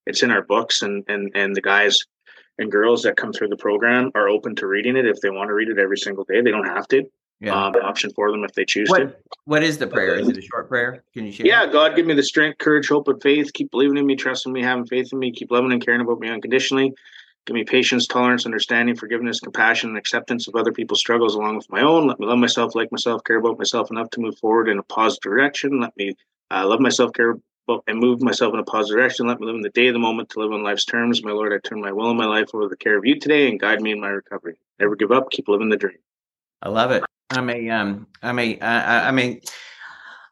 it's 0.06 0.24
in 0.24 0.32
our 0.32 0.44
books. 0.44 0.82
And 0.82 1.04
and 1.08 1.32
and 1.36 1.56
the 1.56 1.62
guys 1.62 2.00
and 2.58 2.72
girls 2.72 3.04
that 3.04 3.18
come 3.18 3.34
through 3.34 3.50
the 3.50 3.58
program 3.58 4.12
are 4.16 4.30
open 4.30 4.56
to 4.56 4.68
reading 4.68 4.96
it 4.96 5.06
if 5.06 5.20
they 5.22 5.30
want 5.30 5.50
to 5.50 5.54
read 5.54 5.70
it 5.70 5.78
every 5.78 5.98
single 5.98 6.24
day. 6.24 6.42
They 6.42 6.52
don't 6.52 6.68
have 6.68 6.88
to. 6.90 7.04
yeah. 7.42 7.66
Um, 7.66 7.74
option 7.84 8.12
for 8.12 8.32
them 8.32 8.44
if 8.46 8.54
they 8.54 8.64
choose 8.66 8.88
to. 8.90 8.94
what 8.94 9.22
what 9.46 9.64
is 9.64 9.78
the 9.78 9.88
prayer? 9.88 10.16
Is 10.16 10.30
it 10.30 10.38
a 10.38 10.42
short 10.42 10.70
prayer? 10.70 11.04
Can 11.14 11.26
you 11.26 11.32
share? 11.32 11.46
Yeah, 11.46 11.66
God, 11.66 11.96
give 11.96 12.06
me 12.06 12.14
the 12.14 12.24
strength, 12.24 12.58
courage, 12.60 12.88
hope, 12.88 13.08
and 13.08 13.22
faith. 13.22 13.52
Keep 13.54 13.72
believing 13.72 13.98
in 13.98 14.06
me, 14.06 14.16
trusting 14.16 14.52
me, 14.54 14.64
having 14.64 14.86
faith 14.86 15.10
in 15.12 15.20
me. 15.20 15.32
Keep 15.32 15.52
loving 15.52 15.72
and 15.72 15.84
caring 15.84 16.02
about 16.02 16.20
me 16.20 16.30
unconditionally. 16.30 16.94
Give 17.46 17.54
me 17.54 17.64
patience, 17.64 18.08
tolerance, 18.08 18.46
understanding, 18.48 18.96
forgiveness, 18.96 19.40
compassion, 19.40 19.90
and 19.90 19.98
acceptance 20.00 20.48
of 20.48 20.56
other 20.56 20.72
people's 20.72 21.00
struggles 21.00 21.36
along 21.36 21.58
with 21.58 21.70
my 21.70 21.82
own. 21.82 22.08
Let 22.08 22.20
me 22.20 22.26
love 22.26 22.40
myself, 22.40 22.74
like 22.74 22.92
myself, 22.92 23.24
care 23.24 23.38
about 23.38 23.60
myself 23.60 23.92
enough 23.92 24.10
to 24.12 24.20
move 24.20 24.36
forward 24.40 24.68
in 24.68 24.80
a 24.80 24.84
positive 24.84 25.22
direction. 25.22 25.80
Let 25.80 25.96
me 25.96 26.14
uh, 26.50 26.66
love 26.68 26.80
myself, 26.80 27.14
care 27.14 27.38
about, 27.68 27.84
and 27.88 28.00
move 28.00 28.22
myself 28.22 28.54
in 28.54 28.60
a 28.60 28.64
positive 28.64 28.98
direction. 28.98 29.28
Let 29.28 29.40
me 29.40 29.46
live 29.46 29.56
in 29.56 29.62
the 29.62 29.70
day 29.70 29.88
of 29.88 29.94
the 29.94 30.00
moment 30.00 30.30
to 30.32 30.40
live 30.40 30.52
on 30.52 30.64
life's 30.64 30.86
terms. 30.86 31.24
My 31.24 31.32
Lord, 31.32 31.54
I 31.54 31.58
turn 31.68 31.82
my 31.82 31.92
will 31.92 32.10
and 32.10 32.18
my 32.18 32.26
life 32.26 32.50
over 32.54 32.68
the 32.68 32.78
care 32.78 32.98
of 32.98 33.06
you 33.06 33.20
today 33.20 33.50
and 33.50 33.60
guide 33.60 33.82
me 33.82 33.92
in 33.92 34.00
my 34.00 34.10
recovery. 34.10 34.56
Never 34.80 34.96
give 34.96 35.12
up. 35.12 35.32
Keep 35.32 35.48
living 35.48 35.70
the 35.70 35.78
dream. 35.78 35.98
I 36.62 36.70
love 36.70 36.92
it. 36.92 37.04
I 37.32 37.42
may 37.42 37.70
um 37.70 38.08
I 38.22 38.32
may 38.32 38.60
I, 38.60 38.82
I- 39.04 39.08
I 39.08 39.12
may 39.12 39.42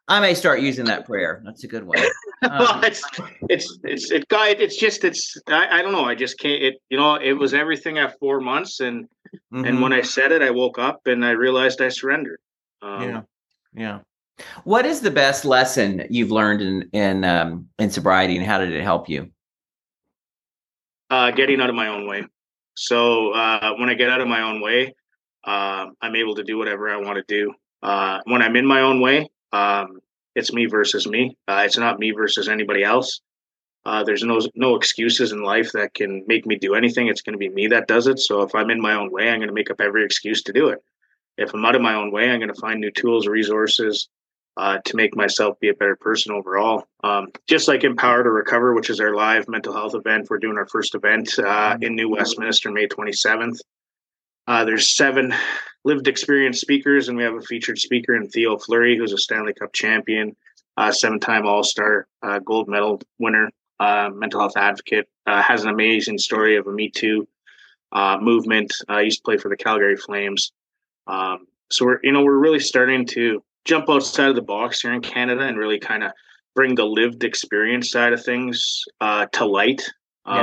I 0.07 0.19
may 0.19 0.33
start 0.33 0.59
using 0.61 0.85
that 0.85 1.05
prayer. 1.05 1.41
That's 1.45 1.63
a 1.63 1.67
good 1.67 1.85
one. 1.85 1.97
well, 2.41 2.73
Um, 2.73 2.83
it's 2.83 3.01
it's 3.49 3.79
it's 3.83 4.11
it 4.11 4.27
guy 4.27 4.49
it's 4.49 4.77
just 4.77 5.03
it's 5.03 5.37
I, 5.47 5.79
I 5.79 5.81
don't 5.81 5.93
know 5.93 6.03
i 6.03 6.13
just 6.13 6.37
can't 6.37 6.61
it 6.61 6.75
you 6.89 6.97
know 6.97 7.15
it 7.15 7.33
was 7.33 7.53
everything 7.53 7.97
at 7.97 8.19
four 8.19 8.41
months 8.41 8.81
and 8.81 9.07
and 9.53 9.65
mhm. 9.65 9.81
when 9.81 9.93
i 9.93 10.01
said 10.01 10.33
it 10.33 10.41
i 10.41 10.49
woke 10.49 10.77
up 10.77 11.07
and 11.07 11.23
i 11.23 11.31
realized 11.31 11.81
i 11.81 11.87
surrendered 11.87 12.39
um, 12.81 13.01
yeah, 13.01 13.21
yeah. 13.73 13.99
What 14.63 14.85
is 14.85 15.01
the 15.01 15.11
best 15.11 15.45
lesson 15.45 16.05
you've 16.09 16.31
learned 16.31 16.61
in 16.61 16.89
in 16.93 17.23
um, 17.23 17.67
in 17.77 17.89
sobriety, 17.89 18.37
and 18.37 18.45
how 18.45 18.59
did 18.59 18.71
it 18.71 18.81
help 18.81 19.09
you? 19.09 19.29
Uh, 21.09 21.31
getting 21.31 21.61
out 21.61 21.69
of 21.69 21.75
my 21.75 21.87
own 21.87 22.07
way. 22.07 22.25
So 22.75 23.31
uh, 23.33 23.75
when 23.77 23.89
I 23.89 23.93
get 23.93 24.09
out 24.09 24.21
of 24.21 24.27
my 24.27 24.41
own 24.41 24.61
way, 24.61 24.95
uh, 25.43 25.87
I'm 26.01 26.15
able 26.15 26.35
to 26.35 26.43
do 26.43 26.57
whatever 26.57 26.89
I 26.89 26.97
want 26.97 27.17
to 27.17 27.23
do. 27.27 27.53
Uh, 27.83 28.19
when 28.25 28.41
I'm 28.41 28.55
in 28.55 28.65
my 28.65 28.81
own 28.81 28.99
way, 28.99 29.29
um, 29.51 29.99
it's 30.35 30.51
me 30.51 30.65
versus 30.65 31.05
me. 31.05 31.37
Uh, 31.47 31.63
it's 31.65 31.77
not 31.77 31.99
me 31.99 32.11
versus 32.11 32.49
anybody 32.49 32.83
else. 32.83 33.21
Uh, 33.85 34.03
there's 34.03 34.23
no 34.23 34.39
no 34.55 34.75
excuses 34.75 35.31
in 35.31 35.43
life 35.43 35.71
that 35.73 35.93
can 35.93 36.23
make 36.25 36.47
me 36.47 36.55
do 36.55 36.73
anything. 36.73 37.07
It's 37.07 37.21
going 37.21 37.33
to 37.33 37.37
be 37.37 37.49
me 37.49 37.67
that 37.67 37.87
does 37.87 38.07
it. 38.07 38.17
So 38.17 38.41
if 38.41 38.55
I'm 38.55 38.71
in 38.71 38.81
my 38.81 38.93
own 38.95 39.11
way, 39.11 39.29
I'm 39.29 39.39
going 39.39 39.49
to 39.49 39.53
make 39.53 39.69
up 39.69 39.81
every 39.81 40.03
excuse 40.03 40.41
to 40.43 40.53
do 40.53 40.69
it. 40.69 40.79
If 41.37 41.53
I'm 41.53 41.65
out 41.65 41.75
of 41.75 41.81
my 41.81 41.93
own 41.93 42.11
way, 42.11 42.31
I'm 42.31 42.39
going 42.39 42.53
to 42.53 42.61
find 42.61 42.79
new 42.79 42.91
tools, 42.91 43.27
resources 43.27 44.07
uh, 44.57 44.77
to 44.85 44.95
make 44.95 45.15
myself 45.15 45.59
be 45.59 45.69
a 45.69 45.73
better 45.73 45.95
person 45.95 46.31
overall. 46.31 46.87
Um, 47.03 47.27
just 47.47 47.67
like 47.67 47.83
Empower 47.83 48.23
to 48.23 48.29
Recover, 48.29 48.73
which 48.73 48.89
is 48.89 48.99
our 48.99 49.15
live 49.15 49.47
mental 49.47 49.73
health 49.73 49.95
event, 49.95 50.27
we're 50.29 50.37
doing 50.37 50.57
our 50.57 50.67
first 50.67 50.95
event 50.95 51.37
uh, 51.39 51.77
in 51.81 51.95
New 51.95 52.09
Westminster, 52.09 52.71
May 52.71 52.87
27th. 52.87 53.59
Uh, 54.45 54.65
there's 54.65 54.95
seven 54.95 55.33
lived 55.85 56.07
experience 56.07 56.59
speakers, 56.59 57.07
and 57.07 57.17
we 57.17 57.23
have 57.23 57.35
a 57.35 57.41
featured 57.41 57.79
speaker 57.79 58.15
in 58.15 58.29
Theo 58.29 58.57
Fleury, 58.57 58.97
who's 58.97 59.13
a 59.13 59.17
Stanley 59.17 59.53
Cup 59.53 59.73
champion, 59.73 60.35
uh, 60.77 60.91
seven-time 60.91 61.45
All-Star, 61.45 62.07
uh, 62.21 62.39
gold 62.39 62.67
medal 62.67 63.01
winner, 63.19 63.49
uh, 63.79 64.09
mental 64.13 64.39
health 64.39 64.57
advocate. 64.57 65.07
Uh, 65.25 65.41
has 65.41 65.63
an 65.63 65.69
amazing 65.69 66.17
story 66.17 66.57
of 66.57 66.67
a 66.67 66.71
Me 66.71 66.89
Too 66.89 67.27
uh, 67.93 68.17
movement. 68.21 68.73
Uh, 68.89 68.99
used 68.99 69.19
to 69.19 69.23
play 69.23 69.37
for 69.37 69.49
the 69.49 69.57
Calgary 69.57 69.95
Flames. 69.95 70.51
Um, 71.07 71.47
so 71.69 71.85
we're 71.85 71.99
you 72.03 72.11
know 72.11 72.23
we're 72.23 72.37
really 72.37 72.59
starting 72.59 73.05
to 73.07 73.43
jump 73.65 73.89
outside 73.89 74.29
of 74.29 74.35
the 74.35 74.41
box 74.41 74.81
here 74.81 74.93
in 74.93 75.01
Canada 75.01 75.43
and 75.43 75.57
really 75.57 75.79
kind 75.79 76.03
of 76.03 76.11
bring 76.55 76.75
the 76.75 76.85
lived 76.85 77.23
experience 77.23 77.91
side 77.91 78.13
of 78.13 78.23
things 78.23 78.83
to 79.01 79.45
light. 79.45 79.81
Um, 80.25 80.37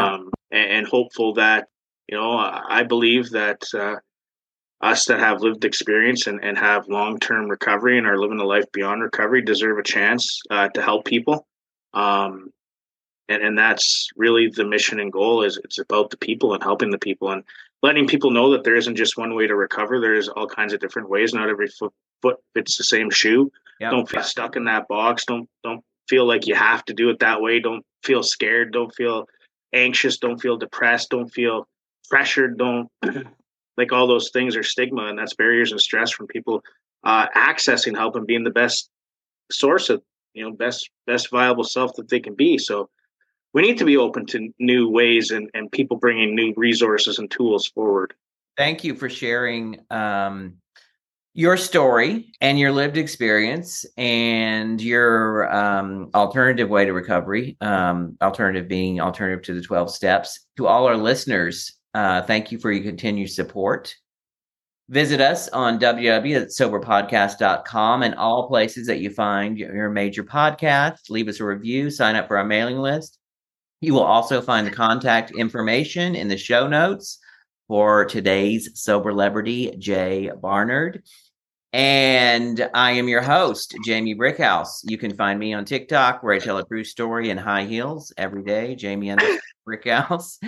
yeah. 0.53 0.61
and, 0.61 0.71
and 0.73 0.87
hopeful 0.87 1.33
that 1.35 1.69
you 2.07 2.19
know 2.19 2.37
I 2.37 2.83
believe 2.83 3.31
that 3.31 3.63
us 4.81 5.05
that 5.07 5.21
have 5.21 5.43
lived 5.43 5.65
experience 5.65 6.27
and, 6.27 6.43
and 6.43 6.57
have 6.59 6.89
long-term 6.89 7.49
recovery 7.49 7.99
and 7.99 8.07
are 8.07 8.19
living 8.19 8.41
a 8.41 8.45
life 8.45 8.65
beyond 8.73 9.03
recovery 9.03 9.43
deserve 9.43 9.79
a 9.79 9.83
chance 9.83 10.41
uh, 10.51 10.69
to 10.69 10.83
help 10.83 11.05
people 11.05 11.47
um, 11.95 12.51
and, 13.29 13.43
and 13.43 13.59
that's 13.59 14.09
really 14.17 14.49
the 14.49 14.65
mission 14.65 15.01
and 15.01 15.13
goal 15.13 15.43
is 15.43 15.59
it's 15.65 15.79
about 15.79 16.11
the 16.11 16.17
people 16.17 16.55
and 16.55 16.63
helping 16.63 16.91
the 16.91 16.99
people 16.99 17.31
and 17.31 17.45
letting 17.83 18.07
people 18.07 18.31
know 18.31 18.51
that 18.51 18.65
there 18.65 18.77
isn't 18.77 18.97
just 18.97 19.19
one 19.19 19.35
way 19.35 19.47
to 19.47 19.57
recover 19.57 20.01
there's 20.01 20.29
all 20.29 20.47
kinds 20.47 20.73
of 20.73 20.81
different 20.81 21.09
ways 21.09 21.35
not 21.35 21.51
every 21.51 21.69
foot, 21.69 21.93
foot 22.23 22.37
fits 22.55 22.77
the 22.77 22.85
same 22.85 23.11
shoe. 23.11 23.51
Yep. 23.81 23.93
don't 23.93 24.09
feel 24.09 24.23
stuck 24.23 24.57
in 24.57 24.65
that 24.65 24.89
box. 24.89 25.25
Don't 25.25 25.49
don't 25.65 25.83
feel 26.09 26.27
like 26.27 26.47
you 26.47 26.55
have 26.55 26.85
to 26.87 26.95
do 26.95 27.09
it 27.09 27.21
that 27.21 27.41
way. 27.41 27.61
Don't 27.61 27.85
feel 28.03 28.23
scared. 28.23 28.73
Don't 28.73 28.95
feel 28.95 29.27
anxious. 29.73 30.19
Don't 30.19 30.41
feel 30.41 30.59
depressed. 30.59 31.11
Don't 31.11 31.33
feel 31.33 31.67
pressured. 32.11 32.59
Don't 32.59 32.89
like 33.77 33.93
all 33.93 34.07
those 34.07 34.31
things 34.33 34.57
are 34.57 34.63
stigma 34.63 35.07
and 35.07 35.19
that's 35.19 35.35
barriers 35.35 35.73
and 35.73 35.81
stress 35.81 36.11
from 36.11 36.27
people 36.27 36.63
uh, 37.05 37.29
accessing 37.35 37.97
help 37.97 38.17
and 38.17 38.27
being 38.27 38.45
the 38.45 38.51
best 38.51 38.91
source 39.51 39.89
of 39.89 40.03
you 40.35 40.45
know 40.45 40.53
best 40.53 40.91
best 41.07 41.31
viable 41.31 41.65
self 41.65 41.95
that 41.97 42.09
they 42.09 42.21
can 42.21 42.35
be. 42.35 42.59
So 42.59 42.91
we 43.53 43.63
need 43.63 43.79
to 43.79 43.85
be 43.85 43.97
open 43.97 44.27
to 44.27 44.53
new 44.59 44.89
ways 44.89 45.31
and, 45.31 45.51
and 45.55 45.71
people 45.73 45.97
bringing 45.97 46.35
new 46.35 46.53
resources 46.57 47.19
and 47.19 47.31
tools 47.31 47.67
forward. 47.67 48.15
Thank 48.57 48.85
you 48.85 48.95
for 48.95 49.09
sharing 49.09 49.81
um, 49.91 50.59
your 51.33 51.57
story 51.57 52.33
and 52.41 52.59
your 52.59 52.73
lived 52.73 52.97
experience 52.97 53.87
and 53.97 54.81
your 54.81 55.53
um, 55.55 56.11
alternative 56.15 56.69
way 56.69 56.85
to 56.85 56.93
recovery 56.93 57.57
um, 57.61 58.17
alternative 58.21 58.69
being 58.69 59.01
alternative 59.01 59.45
to 59.45 59.55
the 59.55 59.63
12 59.63 59.91
steps 59.91 60.47
to 60.57 60.67
all 60.67 60.87
our 60.87 60.97
listeners 60.97 61.81
uh, 61.95 62.23
thank 62.23 62.53
you 62.53 62.59
for 62.59 62.71
your 62.71 62.85
continued 62.85 63.31
support. 63.31 63.97
Visit 64.89 65.21
us 65.21 65.49
on 65.49 65.79
www.soberpodcast.com 65.79 68.03
and 68.03 68.15
all 68.17 68.49
places 68.49 68.89
that 68.89 69.01
you 69.01 69.11
find 69.11 69.59
your 69.59 69.91
major 69.91 70.25
podcasts. 70.25 71.11
Leave 71.11 71.29
us 71.29 71.41
a 71.41 71.45
review, 71.45 71.91
sign 71.91 72.17
up 72.17 72.27
for 72.27 72.39
our 72.39 72.45
mailing 72.45 72.79
list. 72.79 73.19
You 73.81 73.95
will 73.95 74.03
also 74.03 74.43
find 74.43 74.67
the 74.67 74.73
contact 74.73 75.31
information 75.31 76.17
in 76.17 76.27
the 76.29 76.37
show 76.37 76.67
notes 76.67 77.21
for 77.71 78.05
today's 78.05 78.69
Sober 78.75 79.13
Celebrity, 79.13 79.73
Jay 79.79 80.29
Barnard. 80.43 81.05
And 81.73 82.69
I 82.75 82.91
am 82.91 83.07
your 83.07 83.23
host, 83.23 83.77
Jamie 83.85 84.17
Brickhouse. 84.17 84.81
You 84.83 84.99
can 84.99 85.17
find 85.17 85.39
me 85.39 85.55
on 85.55 85.65
TikTok 85.65 86.25
where 86.25 86.35
I 86.35 86.41
tell 86.41 86.59
a 86.59 86.67
true 86.67 86.83
story 86.83 87.31
in 87.31 87.39
high 87.39 87.67
heels 87.67 88.13
every 88.17 88.43
day, 88.43 88.75
Jamie 88.75 89.11
and 89.11 89.23
Brickhouse. 89.69 90.39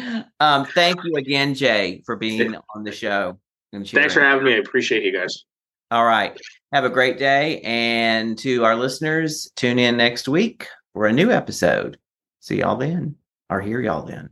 Um, 0.40 0.66
thank 0.66 0.98
you 1.04 1.14
again, 1.14 1.54
Jay, 1.54 2.02
for 2.04 2.16
being 2.16 2.56
on 2.74 2.82
the 2.82 2.90
show. 2.90 3.38
Thanks 3.70 4.14
for 4.14 4.20
having 4.20 4.44
me. 4.44 4.54
I 4.54 4.56
appreciate 4.56 5.04
you 5.04 5.12
guys. 5.16 5.44
All 5.92 6.04
right. 6.04 6.36
Have 6.72 6.82
a 6.82 6.90
great 6.90 7.20
day. 7.20 7.60
And 7.60 8.36
to 8.38 8.64
our 8.64 8.74
listeners, 8.74 9.48
tune 9.54 9.78
in 9.78 9.96
next 9.96 10.26
week 10.26 10.66
for 10.92 11.06
a 11.06 11.12
new 11.12 11.30
episode. 11.30 11.98
See 12.40 12.58
y'all 12.58 12.78
then, 12.78 13.14
or 13.48 13.60
hear 13.60 13.80
y'all 13.80 14.04
then. 14.04 14.30